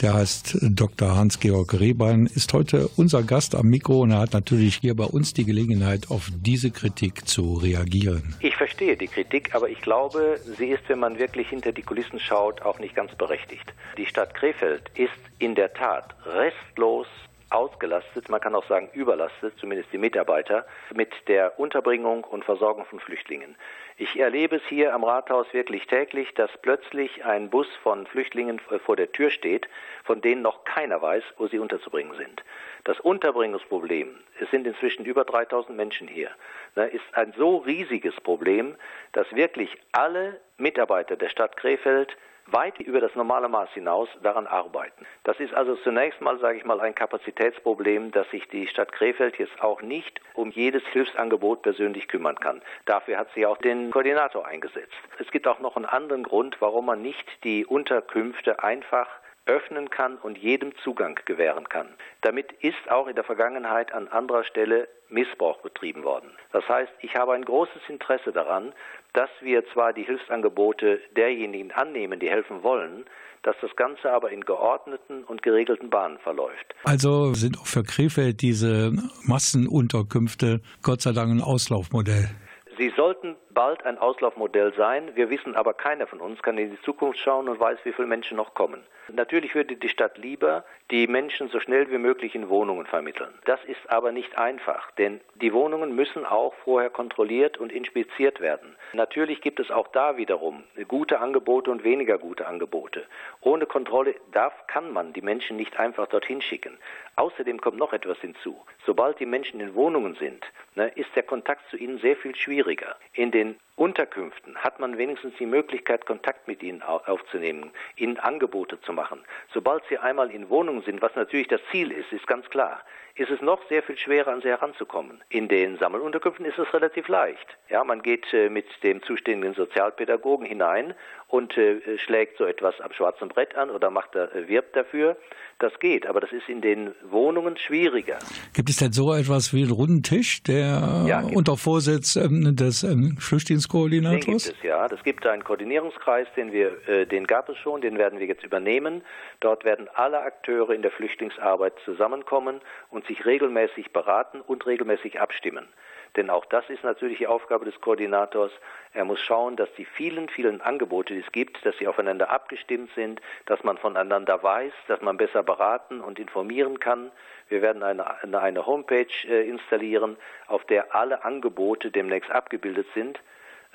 der 0.02 0.14
heißt 0.14 0.58
Dr. 0.62 1.16
Hans-Georg 1.16 1.80
Rehbein, 1.80 2.28
ist 2.28 2.54
heute 2.54 2.90
unser 2.96 3.24
Gast 3.24 3.56
am 3.56 3.68
Mikro 3.68 4.02
und 4.02 4.12
er 4.12 4.20
hat 4.20 4.34
natürlich 4.34 4.76
hier 4.76 4.96
bei 4.96 5.06
uns 5.06 5.34
die 5.34 5.46
Gelegenheit, 5.46 6.10
auf 6.12 6.30
diese 6.36 6.72
Kritik 6.72 7.28
zu 7.28 7.56
reagieren? 7.56 8.36
Ich 8.40 8.56
verstehe 8.56 8.96
die 8.96 9.08
Kritik, 9.08 9.56
aber 9.56 9.70
ich 9.70 9.82
glaube, 9.82 10.40
sie 10.58 10.68
ist, 10.68 10.84
wenn 10.88 11.00
man 11.00 11.20
wirklich 11.20 11.50
hinter 11.50 11.72
die 11.72 11.82
Kulissen 11.82 12.20
schaut, 12.20 12.62
auch 12.62 12.80
nicht 12.80 12.96
ganz 12.96 13.14
berechtigt. 13.16 13.74
Die 13.98 14.06
Stadt 14.06 14.34
Krefeld 14.34 14.92
ist 14.96 15.12
in 15.40 15.56
der 15.56 15.74
Tat 15.74 16.16
restlos 16.26 17.08
ausgelastet, 17.54 18.30
man 18.30 18.42
kann 18.42 18.56
auch 18.56 18.68
sagen 18.68 18.90
überlastet, 18.94 19.54
zumindest 19.58 19.94
die 19.94 19.98
Mitarbeiter, 19.98 20.66
mit 20.94 21.12
der 21.28 21.60
Unterbringung 21.60 22.24
und 22.24 22.44
Versorgung 22.44 22.86
von 22.86 23.00
Flüchtlingen. 23.00 23.56
Ich 23.98 24.20
erlebe 24.20 24.56
es 24.56 24.64
hier 24.68 24.94
am 24.94 25.04
Rathaus 25.04 25.46
wirklich 25.54 25.86
täglich, 25.86 26.34
dass 26.34 26.50
plötzlich 26.62 27.24
ein 27.26 27.50
Bus 27.50 27.68
von 27.84 28.08
Flüchtlingen 28.08 28.60
vor 28.60 28.96
der 28.96 29.12
Tür 29.12 29.30
steht, 29.30 29.68
von 30.04 30.20
denen 30.22 30.42
noch 30.42 30.64
keiner 30.64 31.02
weiß, 31.02 31.24
wo 31.38 31.48
sie 31.48 31.60
unterzubringen 31.60 32.18
sind. 32.18 32.44
Das 32.86 33.00
Unterbringungsproblem, 33.00 34.18
es 34.40 34.50
sind 34.50 34.66
inzwischen 34.66 35.06
über 35.06 35.24
3000 35.24 35.78
Menschen 35.78 36.08
hier, 36.08 36.32
ne, 36.76 36.88
ist 36.88 37.06
ein 37.14 37.34
so 37.38 37.58
riesiges 37.58 38.16
Problem, 38.16 38.76
dass 39.12 39.32
wirklich 39.34 39.78
alle 39.92 40.42
Mitarbeiter 40.58 41.16
der 41.16 41.30
Stadt 41.30 41.56
Krefeld 41.56 42.18
weit 42.48 42.80
über 42.80 43.00
das 43.00 43.16
normale 43.16 43.50
Maß 43.50 43.70
hinaus 43.74 44.10
daran 44.22 44.48
arbeiten. 44.48 45.06
Das 45.24 45.40
ist 45.40 45.54
also 45.54 45.76
zunächst 45.78 46.22
mal, 46.22 46.40
sage 46.40 46.58
ich 46.58 46.66
mal, 46.66 46.80
ein 46.82 46.96
Kapazitätsproblem, 46.96 48.12
dass 48.12 48.30
sich 48.32 48.48
die 48.50 48.68
Stadt 48.68 48.92
Krefeld 48.92 49.38
jetzt 49.38 49.62
auch 49.62 49.82
nicht 49.82 50.22
um 50.34 50.52
jedes 50.52 50.84
Hilfsangebot 50.88 51.62
persönlich 51.62 52.08
kümmern 52.08 52.40
kann. 52.40 52.62
Dafür 52.86 53.18
hat 53.18 53.30
sie 53.34 53.46
auch 53.46 53.58
den 53.58 53.92
Koordinator 53.92 54.46
eingesetzt. 54.46 54.94
Es 55.20 55.30
gibt 55.32 55.48
auch 55.48 55.60
noch 55.60 55.76
einen 55.76 55.86
anderen 55.86 56.24
Grund, 56.24 56.58
warum 56.60 56.86
man 56.86 57.02
nicht 57.02 57.26
die 57.44 57.66
Unterkünfte 57.66 58.64
einfach 58.64 59.08
öffnen 59.46 59.90
kann 59.90 60.18
und 60.18 60.38
jedem 60.38 60.74
Zugang 60.84 61.20
gewähren 61.26 61.68
kann. 61.68 61.88
Damit 62.22 62.52
ist 62.62 62.90
auch 62.90 63.08
in 63.08 63.16
der 63.16 63.24
Vergangenheit 63.24 63.94
an 63.94 64.08
anderer 64.08 64.44
Stelle 64.44 64.88
Missbrauch 65.10 65.62
betrieben 65.62 66.04
worden. 66.04 66.32
Das 66.52 66.68
heißt, 66.68 66.92
ich 67.02 67.16
habe 67.16 67.34
ein 67.34 67.46
großes 67.46 67.82
Interesse 67.88 68.32
daran, 68.32 68.74
dass 69.14 69.30
wir 69.42 69.64
zwar 69.74 69.94
die 69.94 70.04
Hilfsangebote 70.04 71.00
derjenigen 71.16 71.72
annehmen, 71.72 72.20
die 72.20 72.30
helfen 72.30 72.64
wollen, 72.64 73.06
dass 73.44 73.56
das 73.62 73.76
Ganze 73.76 74.12
aber 74.12 74.32
in 74.32 74.42
geordneten 74.42 75.24
und 75.26 75.44
geregelten 75.44 75.90
Bahnen 75.90 76.18
verläuft. 76.20 76.74
Also 76.86 77.34
sind 77.34 77.60
auch 77.60 77.68
für 77.68 77.84
Krefeld 77.84 78.42
diese 78.42 78.92
Massenunterkünfte 79.26 80.62
Gott 80.82 81.02
sei 81.02 81.12
Dank 81.12 81.32
ein 81.32 81.42
Auslaufmodell. 81.42 82.30
Sie 82.78 82.92
sollten 82.96 83.36
bald 83.54 83.86
ein 83.86 83.98
Auslaufmodell 83.98 84.74
sein. 84.74 85.16
Wir 85.16 85.30
wissen 85.30 85.56
aber, 85.56 85.74
keiner 85.74 86.08
von 86.08 86.20
uns 86.20 86.42
kann 86.42 86.58
in 86.58 86.72
die 86.72 86.82
Zukunft 86.82 87.20
schauen 87.20 87.48
und 87.48 87.60
weiß, 87.60 87.80
wie 87.84 87.94
viele 87.94 88.08
Menschen 88.08 88.38
noch 88.38 88.54
kommen. 88.54 88.84
Natürlich 89.12 89.54
würde 89.54 89.76
die 89.76 89.90
Stadt 89.90 90.18
lieber 90.18 90.64
die 90.90 91.08
Menschen 91.08 91.50
so 91.50 91.60
schnell 91.60 91.92
wie 91.92 91.98
möglich 91.98 92.36
in 92.36 92.50
Wohnungen 92.50 92.86
vermitteln. 92.86 93.34
Das 93.46 93.60
ist 93.66 93.90
aber 93.90 94.12
nicht 94.12 94.38
einfach, 94.38 94.92
denn 94.92 95.20
die 95.36 95.54
Wohnungen 95.54 95.94
müssen 95.94 96.26
auch 96.26 96.54
vorher 96.64 96.90
kontrolliert 96.90 97.58
und 97.58 97.72
inspiziert 97.72 98.40
werden. 98.40 98.76
Natürlich 98.94 99.42
gibt 99.42 99.60
es 99.60 99.72
auch 99.72 99.88
da 99.90 100.16
wiederum 100.18 100.64
gute 100.88 101.20
Angebote 101.20 101.70
und 101.70 101.84
weniger 101.84 102.18
gute 102.18 102.48
Angebote. 102.48 103.06
Ohne 103.42 103.66
Kontrolle 103.66 104.16
darf, 104.32 104.54
kann 104.68 104.94
man 104.94 105.12
die 105.12 105.22
Menschen 105.22 105.58
nicht 105.58 105.78
einfach 105.80 106.08
dorthin 106.08 106.42
schicken. 106.42 106.78
Außerdem 107.16 107.62
kommt 107.62 107.78
noch 107.78 107.94
etwas 107.94 108.18
hinzu. 108.20 108.58
Sobald 108.86 109.20
die 109.20 109.26
Menschen 109.26 109.60
in 109.60 109.76
Wohnungen 109.76 110.16
sind, 110.16 110.44
ne, 110.76 110.88
ist 110.96 111.10
der 111.16 111.24
Kontakt 111.24 111.70
zu 111.70 111.78
ihnen 111.78 112.00
sehr 112.00 112.16
viel 112.16 112.36
schwieriger. 112.36 112.96
In 113.14 113.32
den 113.32 113.56
Unterkünften 113.76 114.56
hat 114.58 114.80
man 114.80 115.00
wenigstens 115.00 115.34
die 115.40 115.48
Möglichkeit, 115.48 116.06
Kontakt 116.06 116.48
mit 116.48 116.62
ihnen 116.62 116.84
aufzunehmen, 116.84 117.72
ihnen 117.96 118.20
Angebote 118.20 118.80
zu 118.82 118.94
machen. 118.94 119.24
Sobald 119.52 119.84
sie 119.90 119.98
einmal 119.98 120.30
in 120.30 120.50
Wohnungen 120.50 120.84
sind, 120.84 121.02
was 121.02 121.16
natürlich 121.16 121.48
das 121.48 121.62
Ziel 121.72 121.92
ist, 121.92 122.12
ist 122.14 122.28
ganz 122.28 122.48
klar, 122.50 122.82
ist 123.16 123.30
es 123.30 123.42
noch 123.42 123.60
sehr 123.70 123.84
viel 123.84 123.98
schwerer, 123.98 124.32
an 124.32 124.42
sie 124.42 124.48
heranzukommen. 124.48 125.24
In 125.30 125.48
den 125.48 125.78
Sammelunterkünften 125.78 126.46
ist 126.46 126.58
es 126.58 126.74
relativ 126.74 127.08
leicht. 127.08 127.46
Ja, 127.70 127.84
man 127.84 128.02
geht 128.02 128.26
äh, 128.34 128.50
mit 128.50 128.66
dem 128.82 129.04
zuständigen 129.04 129.54
Sozialpädagogen 129.54 130.48
hinein 130.48 130.96
und 131.28 131.56
äh, 131.56 131.98
schlägt 132.00 132.40
so 132.40 132.46
etwas 132.46 132.80
am 132.82 132.92
schwarzen 132.92 133.30
Brett 133.30 133.56
an 133.56 133.70
oder 133.70 133.92
macht 133.92 134.16
da, 134.16 134.26
äh, 134.26 134.48
wirbt 134.48 134.76
dafür. 134.76 135.16
Das 135.60 135.74
geht, 135.80 136.08
aber 136.08 136.22
das 136.22 136.32
ist 136.32 136.50
in 136.50 136.62
den 136.62 136.96
Wohnungen 137.10 137.56
schwieriger. 137.58 138.18
Gibt 138.54 138.70
es 138.70 138.78
denn 138.78 138.92
so 138.92 139.14
etwas 139.14 139.54
wie 139.54 139.62
einen 139.62 139.72
runden 139.72 140.02
Tisch, 140.02 140.42
der 140.42 141.06
ja, 141.08 141.22
unter 141.22 141.56
Vorsitz 141.56 142.16
ähm, 142.16 142.56
des 142.56 142.82
ähm, 142.82 143.18
Flüchtlingskoordinators? 143.64 144.26
Den 144.26 144.38
gibt 144.38 144.58
es, 144.58 144.64
ja. 144.64 144.88
Das 144.88 145.04
gibt 145.04 145.26
einen 145.26 145.44
Koordinierungskreis, 145.44 146.28
den 146.36 146.52
wir, 146.52 146.88
äh, 146.88 147.06
den 147.06 147.28
gab 147.28 147.50
es 147.50 147.58
schon, 147.58 147.82
den 147.82 147.98
werden 147.98 148.20
wir 148.20 148.28
jetzt 148.28 148.44
übernehmen. 148.44 149.04
Dort 149.40 149.64
werden 149.64 149.90
alle 149.94 150.22
Akteure 150.22 150.72
in 150.72 150.82
der 150.82 150.92
Flüchtlingsarbeit 150.92 151.74
zusammenkommen 151.86 152.62
und 152.90 153.06
sich 153.06 153.26
regelmäßig 153.26 153.92
beraten 153.92 154.42
und 154.42 154.66
regelmäßig 154.66 155.20
abstimmen. 155.20 155.68
Denn 156.16 156.30
auch 156.30 156.46
das 156.46 156.70
ist 156.70 156.84
natürlich 156.84 157.18
die 157.18 157.28
Aufgabe 157.28 157.66
des 157.66 157.82
Koordinators. 157.82 158.52
Er 158.94 159.04
muss 159.04 159.20
schauen, 159.20 159.56
dass 159.56 159.74
die 159.74 159.86
vielen, 159.86 160.30
vielen 160.30 160.62
Angebote, 160.62 161.16
die 161.16 161.22
es 161.22 161.32
gibt, 161.32 161.66
dass 161.66 161.76
sie 161.78 161.88
aufeinander 161.88 162.30
abgestimmt 162.30 162.92
sind, 162.94 163.20
dass 163.48 163.64
man 163.64 163.78
voneinander 163.78 164.44
weiß, 164.44 164.74
dass 164.88 165.02
man 165.02 165.18
besser 165.18 165.42
beraten 165.42 166.02
und 166.02 166.20
informieren 166.20 166.80
kann. 166.80 167.12
Wir 167.50 167.64
werden 167.64 167.82
eine, 167.82 168.06
eine 168.40 168.66
Homepage 168.66 169.08
äh, 169.28 169.50
installieren, 169.50 170.18
auf 170.48 170.64
der 170.66 170.94
alle 170.94 171.26
Angebote 171.26 171.90
demnächst 171.90 172.30
abgebildet 172.30 172.88
sind. 172.94 173.20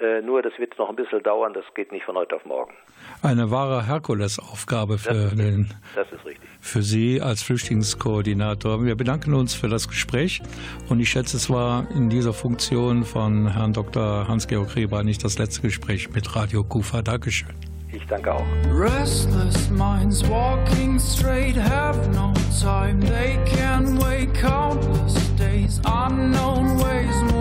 Äh, 0.00 0.22
nur 0.22 0.42
das 0.42 0.52
wird 0.58 0.78
noch 0.78 0.88
ein 0.90 0.96
bisschen 0.96 1.22
dauern, 1.24 1.52
das 1.54 1.64
geht 1.74 1.90
nicht 1.90 2.04
von 2.04 2.16
heute 2.16 2.36
auf 2.36 2.44
morgen. 2.44 2.72
Eine 3.20 3.50
wahre 3.50 3.84
Herkulesaufgabe 3.84 4.96
für, 4.96 5.12
das 5.12 5.34
den, 5.34 5.74
das 5.96 6.06
ist 6.12 6.24
richtig. 6.24 6.48
für 6.60 6.82
Sie 6.82 7.20
als 7.20 7.42
Flüchtlingskoordinator. 7.42 8.84
Wir 8.84 8.94
bedanken 8.94 9.34
uns 9.34 9.54
für 9.54 9.68
das 9.68 9.88
Gespräch 9.88 10.40
und 10.88 11.00
ich 11.00 11.10
schätze, 11.10 11.36
es 11.36 11.50
war 11.50 11.90
in 11.90 12.10
dieser 12.10 12.32
Funktion 12.32 13.04
von 13.04 13.52
Herrn 13.52 13.72
Dr. 13.72 14.28
Hans-Georg 14.28 14.76
Rieber 14.76 15.02
nicht 15.02 15.24
das 15.24 15.36
letzte 15.38 15.62
Gespräch 15.62 16.10
mit 16.10 16.36
Radio 16.36 16.62
Kufa. 16.62 17.02
Dankeschön. 17.02 17.54
Ich 17.90 18.06
danke 18.06 18.32
auch. 18.32 18.44
Restless 18.70 19.68
minds 19.70 20.22
walking 20.28 21.00
straight 21.00 21.56
have 21.56 22.08
no 22.10 22.32
time. 22.60 23.00
They 23.00 23.38
can 23.46 23.98
wait 23.98 24.32
countless 24.34 25.14
days, 25.36 25.80
unknown 25.84 26.78
ways 26.78 27.32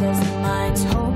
this 0.00 0.20
might 0.42 0.78
hold 0.92 1.07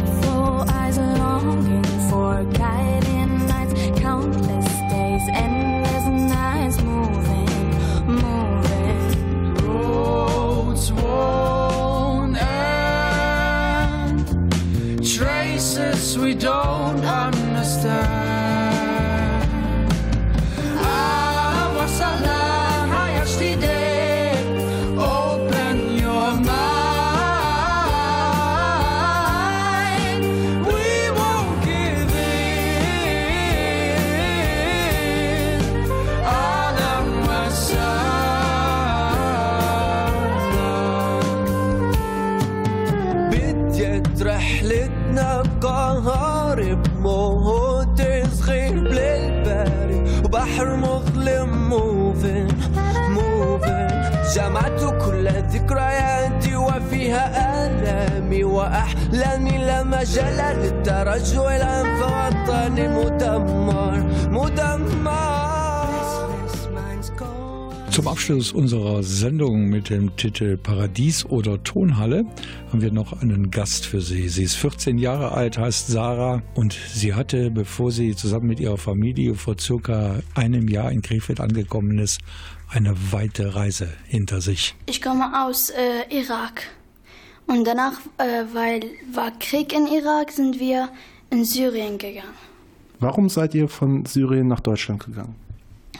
آلامي 58.81 58.81
وأحلامي 59.17 59.57
لا 59.57 59.83
مجال 59.83 60.59
للترجع 60.59 61.55
الآن 61.55 61.85
فوطني 61.99 62.87
مدمر 62.87 63.93
مدمر 64.29 65.47
Zum 67.91 68.07
Abschluss 68.09 68.51
unserer 68.51 69.01
Sendung 69.01 69.69
mit 69.69 69.89
dem 69.89 70.15
Titel 70.17 70.55
Paradies 70.55 71.25
oder 71.25 71.63
Tonhalle 71.63 72.25
haben 72.67 72.81
wir 72.81 72.91
noch 72.91 73.23
einen 73.23 73.49
Gast 73.49 73.87
für 73.87 74.01
Sie. 74.01 74.29
Sie 74.29 74.43
ist 74.43 74.53
14 74.53 74.99
Jahre 74.99 75.31
alt, 75.31 75.57
heißt 75.57 75.87
Sarah 75.87 76.43
und 76.53 76.73
sie 76.73 77.15
hatte, 77.15 77.49
bevor 77.49 77.91
sie 77.91 78.15
zusammen 78.15 78.49
mit 78.49 78.59
ihrer 78.59 78.77
Familie 78.77 79.33
vor 79.33 79.55
circa 79.59 80.19
einem 80.35 80.67
Jahr 80.67 80.91
in 80.91 81.01
Krefeld 81.01 81.39
angekommen 81.39 81.97
ist, 81.97 82.19
eine 82.69 82.93
weite 83.11 83.55
Reise 83.55 83.89
hinter 84.05 84.41
sich. 84.41 84.75
Ich 84.85 85.01
komme 85.01 85.47
aus 85.47 85.71
äh, 85.71 86.15
Irak 86.15 86.67
und 87.46 87.64
danach, 87.64 88.00
äh, 88.18 88.44
weil 88.52 88.84
war 89.12 89.30
Krieg 89.38 89.72
in 89.72 89.86
Irak, 89.86 90.30
sind 90.30 90.58
wir 90.58 90.88
in 91.30 91.44
Syrien 91.44 91.98
gegangen. 91.98 92.34
Warum 93.00 93.28
seid 93.28 93.54
ihr 93.54 93.68
von 93.68 94.06
Syrien 94.06 94.48
nach 94.48 94.60
Deutschland 94.60 95.04
gegangen? 95.04 95.34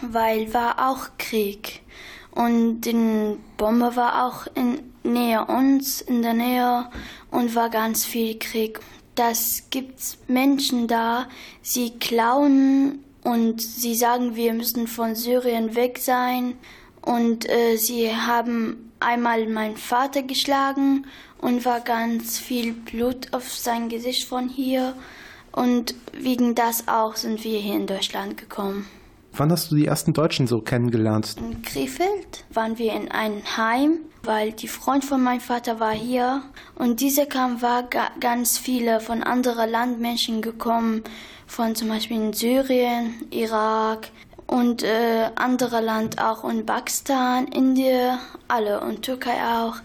Weil 0.02 0.52
war 0.54 0.90
auch 0.90 1.08
Krieg 1.18 1.82
und 2.30 2.82
die 2.82 3.36
Bombe 3.56 3.96
war 3.96 4.26
auch 4.26 4.46
in 4.54 4.80
Nähe 5.04 5.44
uns, 5.44 6.00
in 6.00 6.22
der 6.22 6.34
Nähe 6.34 6.86
und 7.30 7.54
war 7.54 7.70
ganz 7.70 8.04
viel 8.04 8.38
Krieg. 8.38 8.80
Das 9.14 9.64
gibt 9.70 10.00
Menschen 10.28 10.86
da, 10.86 11.26
sie 11.60 11.90
klauen 11.98 13.00
und 13.24 13.60
sie 13.60 13.94
sagen, 13.94 14.36
wir 14.36 14.54
müssen 14.54 14.86
von 14.86 15.14
Syrien 15.14 15.74
weg 15.74 15.98
sein 15.98 16.54
und 17.02 17.48
äh, 17.48 17.76
sie 17.76 18.14
haben 18.14 18.92
einmal 19.00 19.46
meinen 19.48 19.76
Vater 19.76 20.22
geschlagen 20.22 21.06
und 21.42 21.66
war 21.66 21.80
ganz 21.80 22.38
viel 22.38 22.72
Blut 22.72 23.34
auf 23.34 23.50
sein 23.50 23.90
Gesicht 23.90 24.26
von 24.26 24.48
hier 24.48 24.94
und 25.50 25.94
wegen 26.14 26.54
das 26.54 26.88
auch 26.88 27.16
sind 27.16 27.44
wir 27.44 27.58
hier 27.58 27.76
in 27.76 27.86
Deutschland 27.86 28.38
gekommen. 28.38 28.86
Wann 29.34 29.50
hast 29.50 29.70
du 29.70 29.76
die 29.76 29.86
ersten 29.86 30.12
Deutschen 30.12 30.46
so 30.46 30.60
kennengelernt? 30.60 31.36
In 31.38 31.62
Krefeld 31.62 32.44
waren 32.52 32.78
wir 32.78 32.92
in 32.92 33.10
einem 33.10 33.42
Heim, 33.56 33.98
weil 34.22 34.52
die 34.52 34.68
Freund 34.68 35.04
von 35.04 35.22
meinem 35.22 35.40
Vater 35.40 35.80
war 35.80 35.92
hier 35.92 36.42
und 36.74 37.00
diese 37.00 37.26
kam 37.26 37.60
war 37.60 37.82
ga 37.82 38.10
ganz 38.20 38.58
viele 38.58 39.00
von 39.00 39.22
anderen 39.22 39.70
Landmenschen 39.70 40.42
gekommen, 40.42 41.02
von 41.46 41.74
zum 41.74 41.88
Beispiel 41.88 42.18
in 42.18 42.32
Syrien, 42.32 43.14
Irak 43.30 44.10
und 44.46 44.82
äh, 44.82 45.30
andere 45.34 45.80
Land 45.80 46.20
auch 46.22 46.44
und 46.44 46.66
Pakistan, 46.66 47.48
Indien, 47.48 48.18
alle 48.48 48.80
und 48.80 49.02
Türkei 49.02 49.42
auch. 49.42 49.76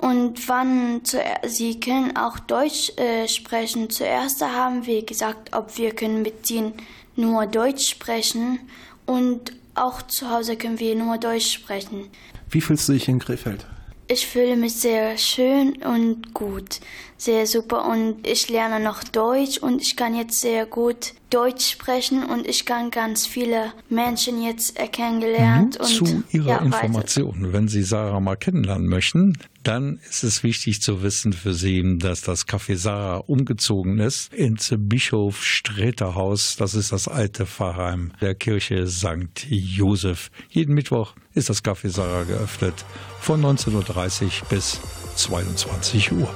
Und 0.00 0.48
wann 0.48 1.02
sie 1.46 1.78
können 1.78 2.16
auch 2.16 2.38
Deutsch 2.38 2.90
äh, 2.96 3.28
sprechen. 3.28 3.90
Zuerst 3.90 4.40
haben 4.40 4.86
wir 4.86 5.04
gesagt, 5.04 5.54
ob 5.54 5.76
wir 5.76 5.94
können 5.94 6.22
mit 6.22 6.50
ihnen 6.50 6.72
nur 7.16 7.46
Deutsch 7.46 7.90
sprechen 7.90 8.60
und 9.04 9.52
auch 9.74 10.02
zu 10.02 10.30
Hause 10.30 10.56
können 10.56 10.78
wir 10.78 10.94
nur 10.94 11.18
Deutsch 11.18 11.52
sprechen. 11.52 12.08
Wie 12.48 12.60
fühlst 12.60 12.88
du 12.88 12.94
dich 12.94 13.08
in 13.08 13.18
Krefeld? 13.18 13.66
Ich 14.08 14.26
fühle 14.26 14.56
mich 14.56 14.74
sehr 14.74 15.16
schön 15.18 15.82
und 15.82 16.34
gut, 16.34 16.80
sehr 17.20 17.46
super 17.46 17.86
und 17.86 18.26
ich 18.26 18.48
lerne 18.48 18.82
noch 18.82 19.04
Deutsch 19.04 19.58
und 19.58 19.82
ich 19.82 19.94
kann 19.94 20.14
jetzt 20.16 20.40
sehr 20.40 20.64
gut 20.64 21.12
Deutsch 21.28 21.70
sprechen 21.70 22.24
und 22.24 22.46
ich 22.46 22.64
kann 22.64 22.90
ganz 22.90 23.26
viele 23.26 23.72
Menschen 23.90 24.42
jetzt 24.42 24.76
kennengelernt. 24.92 25.78
Nun 25.78 25.88
zu 25.88 26.22
Ihrer 26.30 26.48
ja, 26.48 26.58
Information, 26.58 27.42
weiter. 27.42 27.52
wenn 27.52 27.68
Sie 27.68 27.82
Sarah 27.82 28.20
mal 28.20 28.36
kennenlernen 28.36 28.88
möchten, 28.88 29.36
dann 29.62 30.00
ist 30.08 30.24
es 30.24 30.42
wichtig 30.42 30.80
zu 30.80 31.02
wissen 31.02 31.34
für 31.34 31.52
Sie, 31.52 31.98
dass 31.98 32.22
das 32.22 32.48
Café 32.48 32.76
Sarah 32.76 33.18
umgezogen 33.18 33.98
ist 33.98 34.32
ins 34.32 34.74
Bischof 34.78 35.44
Sträter 35.44 36.14
Haus. 36.14 36.56
Das 36.56 36.72
ist 36.72 36.90
das 36.90 37.06
alte 37.06 37.44
Pfarrheim 37.44 38.12
der 38.22 38.34
Kirche 38.34 38.86
St. 38.86 39.46
Josef. 39.46 40.30
Jeden 40.48 40.74
Mittwoch 40.74 41.14
ist 41.34 41.50
das 41.50 41.62
Café 41.62 41.90
Sarah 41.90 42.24
geöffnet 42.24 42.86
von 43.20 43.44
19.30 43.44 44.24
Uhr 44.24 44.30
bis 44.48 44.80
22 45.16 46.12
Uhr. 46.12 46.34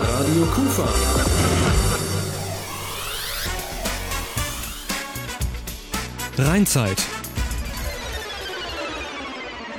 Radio 0.00 0.44
Kufa. 0.46 0.88
Rheinzeit. 6.38 6.96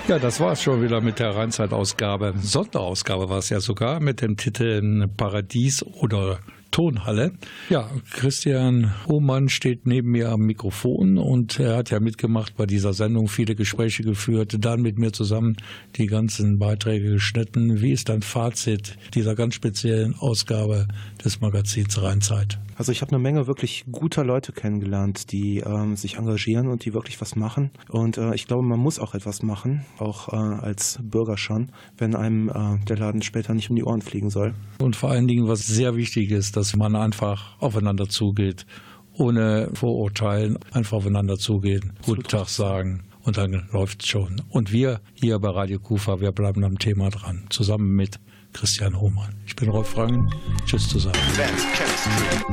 Ja, 0.08 0.20
das 0.20 0.40
war 0.40 0.52
es 0.52 0.62
schon 0.62 0.82
wieder 0.84 1.02
mit 1.02 1.20
der 1.20 1.36
Rheinzeit-Ausgabe. 1.36 2.34
Sonderausgabe 2.42 3.30
war 3.30 3.40
es 3.40 3.50
ja 3.50 3.60
sogar 3.60 4.00
mit 4.00 4.22
dem 4.22 4.38
Titel 4.38 5.08
Paradies 5.18 5.82
oder 5.84 6.40
Tonhalle. 6.74 7.34
Ja, 7.70 7.90
Christian 8.12 8.92
Hohmann 9.08 9.48
steht 9.48 9.86
neben 9.86 10.10
mir 10.10 10.30
am 10.30 10.42
Mikrofon 10.42 11.18
und 11.18 11.60
er 11.60 11.78
hat 11.78 11.92
ja 11.92 12.00
mitgemacht 12.00 12.58
bei 12.58 12.66
dieser 12.66 12.94
Sendung, 12.94 13.28
viele 13.28 13.56
Gespräche 13.56 14.04
geführt, 14.04 14.58
dann 14.60 14.82
mit 14.82 14.98
mir 14.98 15.14
zusammen 15.14 15.56
die 15.96 16.08
ganzen 16.08 16.58
Beiträge 16.58 17.12
geschnitten. 17.12 17.80
Wie 17.82 17.92
ist 17.92 18.10
dein 18.10 18.24
Fazit 18.24 18.98
dieser 19.14 19.36
ganz 19.36 19.54
speziellen 19.54 20.16
Ausgabe 20.16 20.88
des 21.24 21.40
Magazins 21.42 22.02
Rheinzeit? 22.02 22.58
Also 22.76 22.92
ich 22.92 23.02
habe 23.02 23.12
eine 23.12 23.20
Menge 23.20 23.48
wirklich 23.48 23.86
guter 23.92 24.24
Leute 24.24 24.52
kennengelernt, 24.52 25.32
die 25.32 25.60
ähm, 25.60 25.96
sich 25.96 26.18
engagieren 26.18 26.68
und 26.68 26.86
die 26.86 26.94
wirklich 26.94 27.22
was 27.22 27.36
machen. 27.36 27.72
Und 27.90 28.18
äh, 28.18 28.34
ich 28.34 28.48
glaube, 28.48 28.64
man 28.64 28.80
muss 28.80 29.00
auch 29.00 29.14
etwas 29.14 29.44
machen, 29.44 29.86
auch 30.00 30.30
äh, 30.30 30.36
als 30.36 31.00
Bürger 31.02 31.38
schon, 31.38 31.72
wenn 31.98 32.16
einem 32.16 32.50
äh, 32.50 32.84
der 32.86 32.98
Laden 32.98 33.22
später 33.22 33.54
nicht 33.54 33.70
um 33.70 33.76
die 33.76 33.84
Ohren 33.84 34.02
fliegen 34.02 34.30
soll. 34.30 34.54
Und 34.80 34.96
vor 34.96 35.12
allen 35.12 35.28
Dingen, 35.28 35.48
was 35.48 35.68
sehr 35.68 35.96
wichtig 35.96 36.32
ist, 36.32 36.58
dass 36.58 36.63
man 36.76 36.96
einfach 36.96 37.60
aufeinander 37.60 38.08
zugeht, 38.08 38.66
ohne 39.14 39.70
Vorurteilen, 39.74 40.58
einfach 40.72 40.98
aufeinander 40.98 41.38
zugehen, 41.38 41.94
guten 42.06 42.24
Tag 42.24 42.48
sagen 42.48 43.04
und 43.24 43.38
dann 43.38 43.68
läuft's 43.72 44.08
schon. 44.08 44.42
Und 44.50 44.72
wir 44.72 45.02
hier 45.14 45.40
bei 45.40 45.50
Radio 45.50 45.80
Kufa, 45.80 46.20
wir 46.20 46.32
bleiben 46.32 46.64
am 46.64 46.80
Thema 46.80 47.10
dran, 47.10 47.46
zusammen 47.50 47.96
mit 47.96 48.20
Christian 48.54 49.00
Hohmann. 49.00 49.34
Ich 49.46 49.56
bin 49.56 49.70
Rolf 49.70 49.98
Rangen. 49.98 50.34
Tschüss 50.66 50.88
zusammen. 50.88 51.18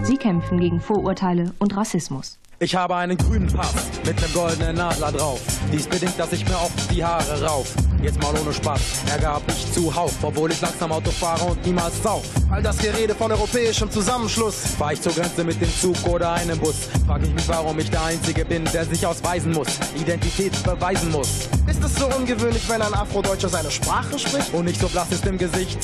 Sie 0.03 0.17
kämpfen 0.17 0.59
gegen 0.59 0.81
Vorurteile 0.81 1.53
und 1.59 1.77
Rassismus. 1.77 2.39
Ich 2.63 2.75
habe 2.75 2.95
einen 2.97 3.17
grünen 3.17 3.47
Pass 3.47 3.75
mit 4.05 4.23
einem 4.23 4.35
goldenen 4.35 4.77
Nadler 4.77 5.13
drauf. 5.13 5.41
Dies 5.73 5.87
bedingt, 5.87 6.19
dass 6.19 6.33
ich 6.33 6.47
mir 6.47 6.57
oft 6.57 6.91
die 6.91 7.03
Haare 7.03 7.43
rauf. 7.43 7.75
Jetzt 8.03 8.21
mal 8.21 8.35
ohne 8.39 8.53
Spaß, 8.53 9.05
Ärger 9.11 9.35
hab 9.35 9.49
ich 9.49 9.70
zuhauf, 9.73 10.12
obwohl 10.23 10.51
ich 10.53 10.61
langsam 10.61 10.93
Auto 10.93 11.11
fahre 11.11 11.45
und 11.45 11.64
niemals 11.64 12.03
sauf. 12.03 12.25
All 12.51 12.62
das 12.62 12.79
Gerede 12.79 13.14
von 13.14 13.31
europäischem 13.31 13.91
Zusammenschluss. 13.91 14.55
Fahr 14.79 14.93
ich 14.93 15.01
zur 15.01 15.12
Grenze 15.12 15.45
mit 15.45 15.61
dem 15.61 15.71
Zug 15.73 15.97
oder 16.07 16.33
einem 16.33 16.59
Bus, 16.59 16.89
frag 17.07 17.23
ich 17.23 17.33
mich, 17.33 17.49
warum 17.49 17.79
ich 17.79 17.91
der 17.91 18.03
Einzige 18.05 18.45
bin, 18.45 18.64
der 18.73 18.85
sich 18.85 19.07
ausweisen 19.07 19.53
muss, 19.53 19.68
Identität 20.01 20.53
beweisen 20.62 21.11
muss. 21.11 21.49
Ist 21.68 21.85
es 21.85 21.95
so 21.95 22.07
ungewöhnlich, 22.07 22.68
wenn 22.68 22.83
ein 22.83 22.95
Afrodeutscher 22.95 23.49
seine 23.49 23.71
Sprache 23.71 24.18
spricht? 24.18 24.53
Und 24.53 24.64
nicht 24.64 24.81
so 24.81 24.89
blass 24.89 25.11
ist 25.12 25.25
im 25.27 25.39
Gesicht. 25.39 25.79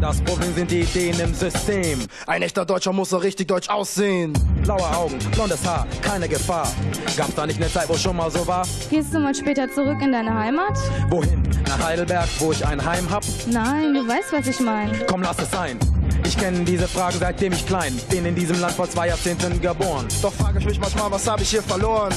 Das 0.00 0.20
Problem 0.20 0.52
sind 0.54 0.70
die 0.70 0.80
Ideen 0.80 1.18
im 1.20 1.32
System. 1.32 2.06
Ein 2.26 2.42
echter 2.42 2.64
Deutscher 2.64 2.92
muss 2.92 3.10
so 3.10 3.18
richtig 3.18 3.48
deutsch 3.48 3.68
aussehen. 3.68 4.32
Blaue 4.62 4.96
Augen, 4.96 5.18
blondes 5.32 5.64
Haar, 5.64 5.86
keine 6.00 6.28
Gefahr. 6.28 6.66
Gab's 7.16 7.34
da 7.36 7.46
nicht 7.46 7.60
eine 7.60 7.70
Zeit, 7.70 7.88
wo 7.88 7.94
schon 7.96 8.16
mal 8.16 8.30
so 8.30 8.44
war? 8.46 8.66
Gehst 8.90 9.14
du 9.14 9.20
mal 9.20 9.34
später 9.34 9.70
zurück 9.72 9.98
in 10.02 10.12
deine 10.12 10.34
Heimat? 10.34 10.76
Wohin? 11.08 11.42
Nach 11.68 11.84
Heidelberg, 11.84 12.28
wo 12.38 12.52
ich 12.52 12.66
ein 12.66 12.84
Heim 12.84 13.08
hab? 13.10 13.22
Nein, 13.46 13.94
du 13.94 14.06
weißt, 14.06 14.32
was 14.32 14.46
ich 14.46 14.60
meine. 14.60 15.06
Komm, 15.06 15.22
lass 15.22 15.38
es 15.38 15.50
sein. 15.50 15.78
Ich 16.24 16.36
kenne 16.36 16.64
diese 16.64 16.86
Fragen 16.86 17.16
seitdem 17.18 17.52
ich 17.52 17.66
klein 17.66 17.98
bin 18.08 18.24
in 18.24 18.34
diesem 18.34 18.60
Land 18.60 18.74
vor 18.74 18.88
zwei 18.88 19.08
Jahrzehnten 19.08 19.60
geboren. 19.60 20.06
Doch 20.22 20.32
frage 20.32 20.58
ich 20.58 20.64
mich 20.64 20.80
manchmal, 20.80 21.10
was 21.10 21.26
habe 21.28 21.42
ich 21.42 21.50
hier 21.50 21.62
verloren? 21.62 22.12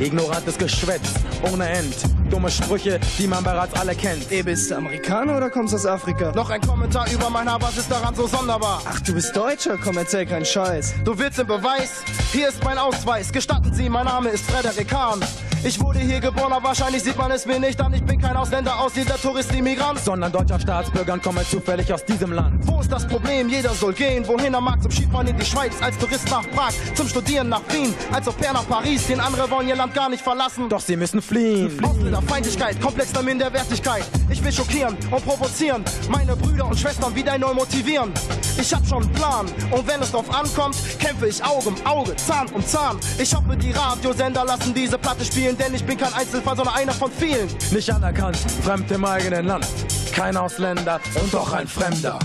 Ignorantes 0.00 0.56
Geschwätz 0.56 1.14
ohne 1.52 1.68
End. 1.68 1.94
Dumme 2.30 2.50
Sprüche, 2.50 3.00
die 3.18 3.26
man 3.26 3.42
bereits 3.42 3.74
alle 3.78 3.94
kennt. 3.94 4.30
Ey, 4.30 4.42
bist 4.42 4.70
du 4.70 4.76
Amerikaner 4.76 5.36
oder 5.36 5.50
kommst 5.50 5.74
aus 5.74 5.86
Afrika? 5.86 6.32
Noch 6.32 6.50
ein 6.50 6.60
Kommentar 6.60 7.10
über 7.10 7.30
mein 7.30 7.50
Haar, 7.50 7.60
was 7.60 7.78
ist 7.78 7.90
daran 7.90 8.14
so 8.14 8.26
sonderbar? 8.26 8.82
Ach, 8.84 9.00
du 9.00 9.14
bist 9.14 9.34
Deutscher, 9.34 9.76
komm, 9.82 9.96
erzähl 9.96 10.26
keinen 10.26 10.44
Scheiß. 10.44 10.94
Du 11.04 11.18
willst 11.18 11.38
den 11.38 11.46
Beweis? 11.46 12.02
Hier 12.32 12.48
ist 12.48 12.62
mein 12.64 12.78
Ausweis. 12.78 13.32
Gestatten 13.32 13.72
Sie, 13.72 13.88
mein 13.88 14.04
Name 14.04 14.28
ist 14.30 14.48
Frederik 14.50 14.92
Hahn. 14.92 15.20
Ich 15.64 15.80
wurde 15.80 15.98
hier 15.98 16.20
geboren, 16.20 16.52
aber 16.52 16.68
wahrscheinlich 16.68 17.02
sieht 17.02 17.16
man 17.16 17.30
es 17.30 17.44
mir 17.44 17.58
nicht 17.58 17.80
an. 17.80 17.92
Ich 17.92 18.02
bin 18.04 18.20
kein 18.20 18.36
Ausländer, 18.36 18.78
Ausländer, 18.78 19.16
Tourist, 19.20 19.52
Immigrant. 19.52 19.98
Sondern 19.98 20.30
deutscher 20.30 20.60
Staatsbürger 20.60 21.14
und 21.14 21.22
komme 21.22 21.44
zufällig 21.44 21.92
aus 21.92 22.04
diesem 22.04 22.32
Land. 22.32 22.66
Wo 22.66 22.80
ist 22.80 22.90
das 22.90 23.06
Problem? 23.06 23.48
Jeder 23.48 23.70
soll 23.74 23.92
gehen, 23.92 24.26
wohin 24.26 24.54
er 24.54 24.60
mag. 24.60 24.80
Zum 24.80 24.90
Skifahren 24.90 25.26
in 25.26 25.36
die 25.36 25.44
Schweiz, 25.44 25.74
als 25.80 25.98
Tourist 25.98 26.30
nach 26.30 26.48
Prag. 26.50 26.72
Zum 26.94 27.08
Studieren 27.08 27.48
nach 27.48 27.62
Wien, 27.70 27.94
als 28.12 28.28
Au 28.28 28.32
pair 28.32 28.52
nach 28.52 28.66
Paris. 28.68 29.06
Den 29.08 29.20
andere 29.20 29.50
wollen 29.50 29.68
ihr 29.68 29.76
Land 29.76 29.94
gar 29.94 30.08
nicht 30.08 30.22
verlassen. 30.22 30.68
Doch 30.68 30.80
sie 30.80 30.96
müssen 30.96 31.20
fliehen. 31.20 31.84
Ausländerfeindlichkeit, 31.84 32.80
komplexer 32.80 33.22
Minderwertigkeit. 33.22 34.04
Ich 34.30 34.42
will 34.44 34.52
schockieren 34.52 34.96
und 35.10 35.24
provozieren. 35.24 35.84
Meine 36.10 36.36
Brüder 36.36 36.66
und 36.66 36.78
Schwestern 36.78 37.14
wieder 37.14 37.36
neu 37.36 37.54
motivieren. 37.54 38.12
Ich 38.60 38.74
hab 38.74 38.86
schon 38.86 39.02
einen 39.02 39.12
Plan 39.12 39.46
und 39.70 39.86
wenn 39.86 40.02
es 40.02 40.10
drauf 40.10 40.32
ankommt, 40.34 40.76
kämpfe 40.98 41.28
ich 41.28 41.42
Auge 41.44 41.68
um 41.68 41.86
Auge, 41.86 42.16
Zahn 42.16 42.48
um 42.48 42.64
Zahn. 42.66 42.98
Ich 43.18 43.34
hoffe, 43.34 43.56
die 43.56 43.70
Radiosender 43.70 44.44
lassen 44.44 44.74
diese 44.74 44.98
Platte 44.98 45.24
spielen, 45.24 45.47
spielen, 45.48 45.58
denn 45.58 45.74
ich 45.74 45.84
bin 45.84 45.96
kein 45.96 46.12
Einzelfall, 46.12 46.56
sondern 46.56 46.74
einer 46.74 46.92
von 46.92 47.10
vielen. 47.10 47.48
Nicht 47.70 47.90
anerkannt, 47.92 48.36
fremd 48.62 48.90
im 48.90 49.04
eigenen 49.04 49.46
Land. 49.46 49.66
Kein 50.12 50.36
Ausländer 50.36 51.00
und 51.14 51.32
doch 51.32 51.52
ein 51.52 51.66
Fremder. 51.66 52.18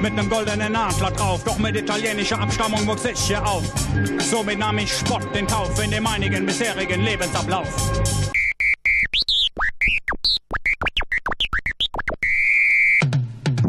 mit 0.00 0.18
einem 0.18 0.28
goldenen 0.28 0.74
Adler 0.74 1.12
drauf, 1.12 1.44
doch 1.44 1.58
mit 1.58 1.76
italienischer 1.76 2.36
Abstammung 2.36 2.84
wuchs 2.88 3.04
ich 3.04 3.20
hier 3.20 3.46
auf. 3.46 3.62
Somit 4.18 4.58
nahm 4.58 4.78
ich 4.78 4.92
Spott 4.92 5.22
den 5.32 5.46
Kauf 5.46 5.80
in 5.80 5.92
dem 5.92 6.04
einigen 6.08 6.44
bisherigen 6.44 7.04
Lebensablauf. 7.04 8.21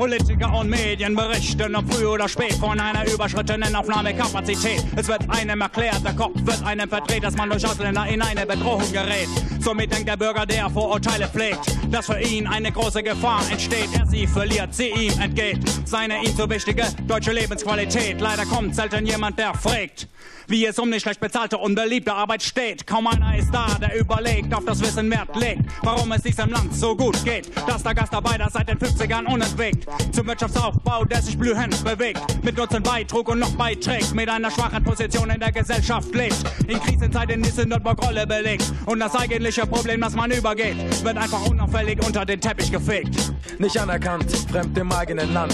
Politiker 0.04 0.54
und 0.54 0.70
Medien 0.70 1.16
berichten 1.16 1.74
ob 1.78 1.94
früh 1.94 2.06
oder 2.06 2.28
spät 2.28 2.56
von 2.56 2.78
einer 2.78 3.10
überschrittenen 3.10 3.74
Aufnahmekapazität. 3.74 4.84
Es 4.98 5.08
wird 5.08 5.22
einem 5.30 5.62
erklärt, 5.62 6.04
der 6.04 6.14
Kopf 6.14 6.34
wird 6.44 6.62
einem 6.66 6.90
verdreht, 6.90 7.24
dass 7.24 7.38
man 7.38 7.50
durch 7.50 7.66
Ausländer 7.66 8.06
in 8.08 8.22
eine 8.22 8.46
Bedrohung 8.46 8.92
gerät. 8.92 9.30
Somit 9.62 9.94
denkt 9.94 10.10
der 10.10 10.18
Bürger, 10.18 10.46
der 10.46 10.70
Vorurteile 10.70 11.30
pflegt, 11.30 11.62
dass 11.90 12.08
für 12.08 12.20
ihn 12.20 12.48
eine 12.48 12.70
große 12.70 13.02
Gefahr 13.02 13.50
entsteht. 13.50 13.88
Er 13.98 14.06
sie 14.06 14.28
verliert, 14.28 14.76
sie 14.76 14.90
ihm 14.90 15.18
entgeht. 15.22 15.60
Seine 15.86 16.22
ihm 16.22 16.36
so 16.36 16.50
wichtige 16.50 16.84
deutsche 17.08 17.32
Lebensqualität. 17.32 18.20
Leider 18.20 18.46
kommt 18.46 18.76
selten 18.76 19.06
jemand, 19.06 19.40
der 19.40 19.54
fragt 19.54 20.10
wie 20.48 20.66
es 20.66 20.80
um 20.80 20.92
die 20.92 21.00
schlecht 21.00 21.20
bezahlte, 21.20 21.58
unbeliebte 21.58 22.14
Arbeit 22.14 22.44
steht. 22.44 22.86
Kaum 22.88 23.08
einer 23.08 23.38
ist 23.38 23.52
da, 23.52 23.68
der 23.80 24.00
überlegt, 24.00 24.54
auf 24.54 24.66
das 24.66 24.82
Wissen 24.82 25.10
Wert 25.12 25.36
legt, 25.36 25.62
warum 25.82 26.12
es 26.12 26.24
diesem 26.24 26.50
Land 26.50 26.76
so 26.76 26.96
gut 26.96 27.24
geht. 27.24 27.52
Dass 27.68 27.84
der 27.84 27.94
Gastarbeiter 27.94 28.50
seit 28.52 28.70
den 28.70 28.78
50ern 28.78 29.26
unentwegt 29.26 29.88
zum 30.12 30.28
Wirtschaftsaufbau, 30.28 31.06
der 31.06 31.22
sich 31.22 31.38
blühend 31.38 31.84
bewegt, 31.84 32.22
mit 32.44 32.58
Nutzen 32.58 32.84
beitrug 32.84 33.30
und 33.30 33.40
noch 33.40 33.52
beiträgt, 33.52 34.14
mit 34.14 34.30
einer 34.30 34.52
schwachen 34.52 34.84
Position 34.84 35.30
in 35.30 35.40
der 35.40 35.52
Gesellschaft 35.52 36.14
lebt. 36.14 36.44
In 36.68 36.80
Krisenzeiten 36.80 37.44
ist 37.44 37.60
in 37.60 37.70
Nürnberg 37.70 38.02
Rolle 38.04 38.28
belegt 38.28 38.72
und 38.86 39.00
das 39.00 39.16
eigentliche 39.16 39.66
Problem, 39.66 40.02
das 40.02 40.14
man 40.14 40.32
übergeht, 40.32 40.76
wird 41.04 41.18
einfach 41.18 41.46
unauffällig 41.48 42.06
unter 42.06 42.26
den 42.26 42.42
Teppich 42.42 42.72
gefegt. 42.72 43.34
Nicht 43.60 43.78
anerkannt, 43.78 44.32
fremd 44.50 44.78
im 44.78 44.92
eigenen 44.92 45.34
Land. 45.34 45.54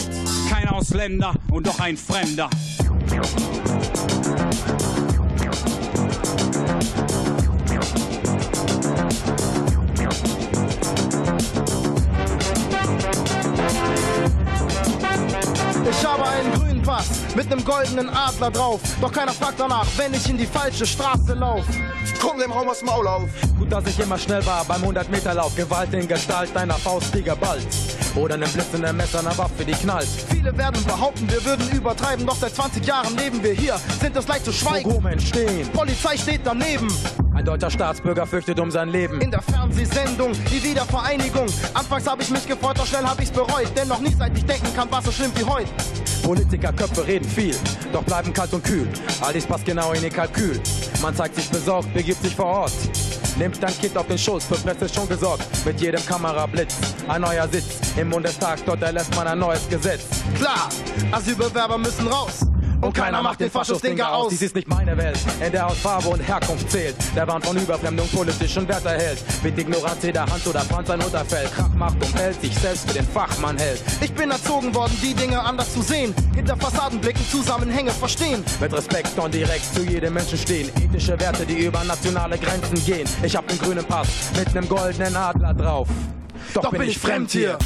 Kein 0.49 0.67
Ausländer 0.69 1.33
und 1.51 1.67
doch 1.67 1.79
ein 1.79 1.97
Fremder. 1.97 2.49
Ich 15.87 16.05
habe 16.05 16.27
einen 16.27 16.53
grünen 16.53 16.81
Pass 16.81 17.07
mit 17.35 17.51
einem 17.51 17.63
goldenen 17.63 18.09
Adler 18.09 18.51
drauf. 18.51 18.81
Doch 19.01 19.11
keiner 19.11 19.31
fragt 19.31 19.59
danach, 19.59 19.85
wenn 19.97 20.13
ich 20.13 20.29
in 20.29 20.37
die 20.37 20.45
falsche 20.45 20.85
Straße 20.85 21.33
lauf. 21.33 21.65
Komm 22.19 22.37
dem 22.37 22.51
Raum 22.51 22.67
aus 22.69 22.83
Maul 22.83 23.07
auf. 23.07 23.29
Gut, 23.57 23.71
dass 23.71 23.85
ich 23.87 23.99
immer 23.99 24.17
schnell 24.17 24.45
war 24.45 24.65
beim 24.65 24.83
100-Meter-Lauf. 24.83 25.55
Gewalt 25.55 25.93
in 25.93 26.07
Gestalt 26.07 26.55
einer 26.55 26.73
Faust, 26.73 27.13
die 27.15 27.23
geballt. 27.23 27.65
Oder 28.15 28.35
einem 28.35 28.49
blitzenden 28.49 28.97
Messer, 28.97 29.19
einer 29.19 29.37
Waffe, 29.37 29.63
die 29.65 29.71
knallt. 29.71 30.07
Viele 30.29 30.55
werden 30.57 30.83
behaupten, 30.83 31.29
wir 31.29 31.43
würden 31.45 31.69
übertreiben, 31.71 32.25
doch 32.25 32.35
seit 32.35 32.55
20 32.55 32.85
Jahren 32.85 33.15
leben 33.17 33.41
wir 33.41 33.53
hier. 33.53 33.79
Sind 34.01 34.15
es 34.17 34.27
leicht 34.27 34.45
zu 34.45 34.51
schweigen? 34.51 34.89
Pogrom 34.89 35.05
entstehen. 35.07 35.69
Polizei 35.69 36.17
steht 36.17 36.41
daneben. 36.43 36.87
Ein 37.33 37.45
deutscher 37.45 37.69
Staatsbürger 37.69 38.25
fürchtet 38.25 38.59
um 38.59 38.69
sein 38.69 38.89
Leben. 38.89 39.21
In 39.21 39.31
der 39.31 39.41
Fernsehsendung, 39.41 40.33
die 40.51 40.61
Wiedervereinigung. 40.61 41.47
Anfangs 41.73 42.07
habe 42.07 42.21
ich 42.23 42.29
mich 42.29 42.45
gefreut, 42.45 42.77
doch 42.77 42.85
schnell 42.85 43.05
habe 43.05 43.21
ich's 43.23 43.31
bereut. 43.31 43.71
Denn 43.77 43.87
noch 43.87 44.01
nie 44.01 44.13
seit 44.17 44.37
ich 44.37 44.45
denken 44.45 44.67
kann, 44.75 44.91
war 44.91 45.01
so 45.01 45.11
schlimm 45.11 45.31
wie 45.35 45.43
heute. 45.45 45.69
Politikerköpfe 46.23 47.05
reden 47.05 47.27
viel, 47.27 47.55
doch 47.91 48.03
bleiben 48.03 48.33
kalt 48.33 48.53
und 48.53 48.63
kühl. 48.63 48.87
All 49.21 49.33
dies 49.33 49.45
passt 49.45 49.65
genau 49.65 49.91
in 49.93 50.03
ihr 50.03 50.09
Kalkül. 50.09 50.59
Man 51.01 51.15
zeigt 51.15 51.35
sich 51.35 51.49
besorgt, 51.49 51.93
begibt 51.93 52.21
sich 52.21 52.35
vor 52.35 52.45
Ort. 52.45 52.73
Nimmt 53.37 53.61
dein 53.61 53.77
Kind 53.79 53.97
auf 53.97 54.07
den 54.07 54.17
Schoß, 54.17 54.45
für 54.45 54.55
Presse 54.55 54.93
schon 54.93 55.07
gesorgt. 55.07 55.43
Mit 55.65 55.79
jedem 55.79 56.05
Kamerablitz, 56.05 56.75
ein 57.07 57.21
neuer 57.21 57.47
Sitz. 57.47 57.79
Im 57.95 58.09
Bundestag, 58.09 58.59
dort 58.65 58.81
erlässt 58.81 59.15
man 59.15 59.27
ein 59.27 59.39
neues 59.39 59.67
Gesetz. 59.69 60.05
Klar, 60.37 60.69
Asylbewerber 61.11 61.77
müssen 61.77 62.07
raus. 62.07 62.45
Und 62.81 62.93
keiner 62.93 63.21
macht 63.21 63.41
den 63.41 63.51
Faschos-Dinger 63.51 64.13
aus. 64.13 64.29
Dies 64.29 64.41
ist 64.41 64.55
nicht 64.55 64.67
meine 64.67 64.95
Welt, 64.95 65.19
in 65.45 65.51
der 65.51 65.67
aus 65.67 65.77
Farbe 65.77 66.09
und 66.09 66.19
Herkunft 66.19 66.71
zählt. 66.71 66.95
Der 67.15 67.27
Wahn 67.27 67.41
von 67.41 67.57
Überfremdung 67.57 68.07
politischen 68.09 68.67
Wert 68.67 68.85
erhält. 68.85 69.23
Mit 69.43 69.57
Ignoranz 69.57 70.03
jeder 70.03 70.25
Hand 70.25 70.45
oder 70.47 70.61
Panzer 70.61 70.93
ein 70.93 71.01
Unterfeld. 71.01 71.51
Krach 71.53 71.73
macht 71.75 71.95
und 71.95 72.15
hält 72.15 72.41
sich 72.41 72.55
selbst 72.55 72.87
für 72.87 72.93
den 72.93 73.07
Fachmann 73.07 73.57
hält. 73.57 73.83
Ich 74.01 74.13
bin 74.13 74.31
erzogen 74.31 74.73
worden, 74.73 74.97
die 75.01 75.13
Dinge 75.13 75.39
anders 75.41 75.73
zu 75.73 75.81
sehen. 75.81 76.13
Hinter 76.35 76.55
Fassadenblicken 76.55 77.25
Zusammenhänge 77.29 77.91
verstehen. 77.91 78.43
Mit 78.61 78.73
Respekt 78.73 79.17
und 79.19 79.33
direkt 79.33 79.73
zu 79.73 79.83
jedem 79.83 80.13
Menschen 80.13 80.37
stehen. 80.37 80.69
Ethische 80.81 81.19
Werte, 81.19 81.45
die 81.45 81.65
über 81.65 81.83
nationale 81.83 82.37
Grenzen 82.37 82.83
gehen. 82.85 83.07
Ich 83.23 83.35
hab 83.35 83.47
den 83.47 83.59
grünen 83.59 83.85
Pass 83.85 84.07
mit 84.37 84.53
nem 84.53 84.67
goldenen 84.69 85.15
Adler 85.15 85.53
drauf. 85.53 85.87
Doch, 86.53 86.63
Doch 86.63 86.71
bin, 86.71 86.81
bin 86.81 86.89
ich 86.89 86.97
fremd 86.97 87.31
hier. 87.31 87.57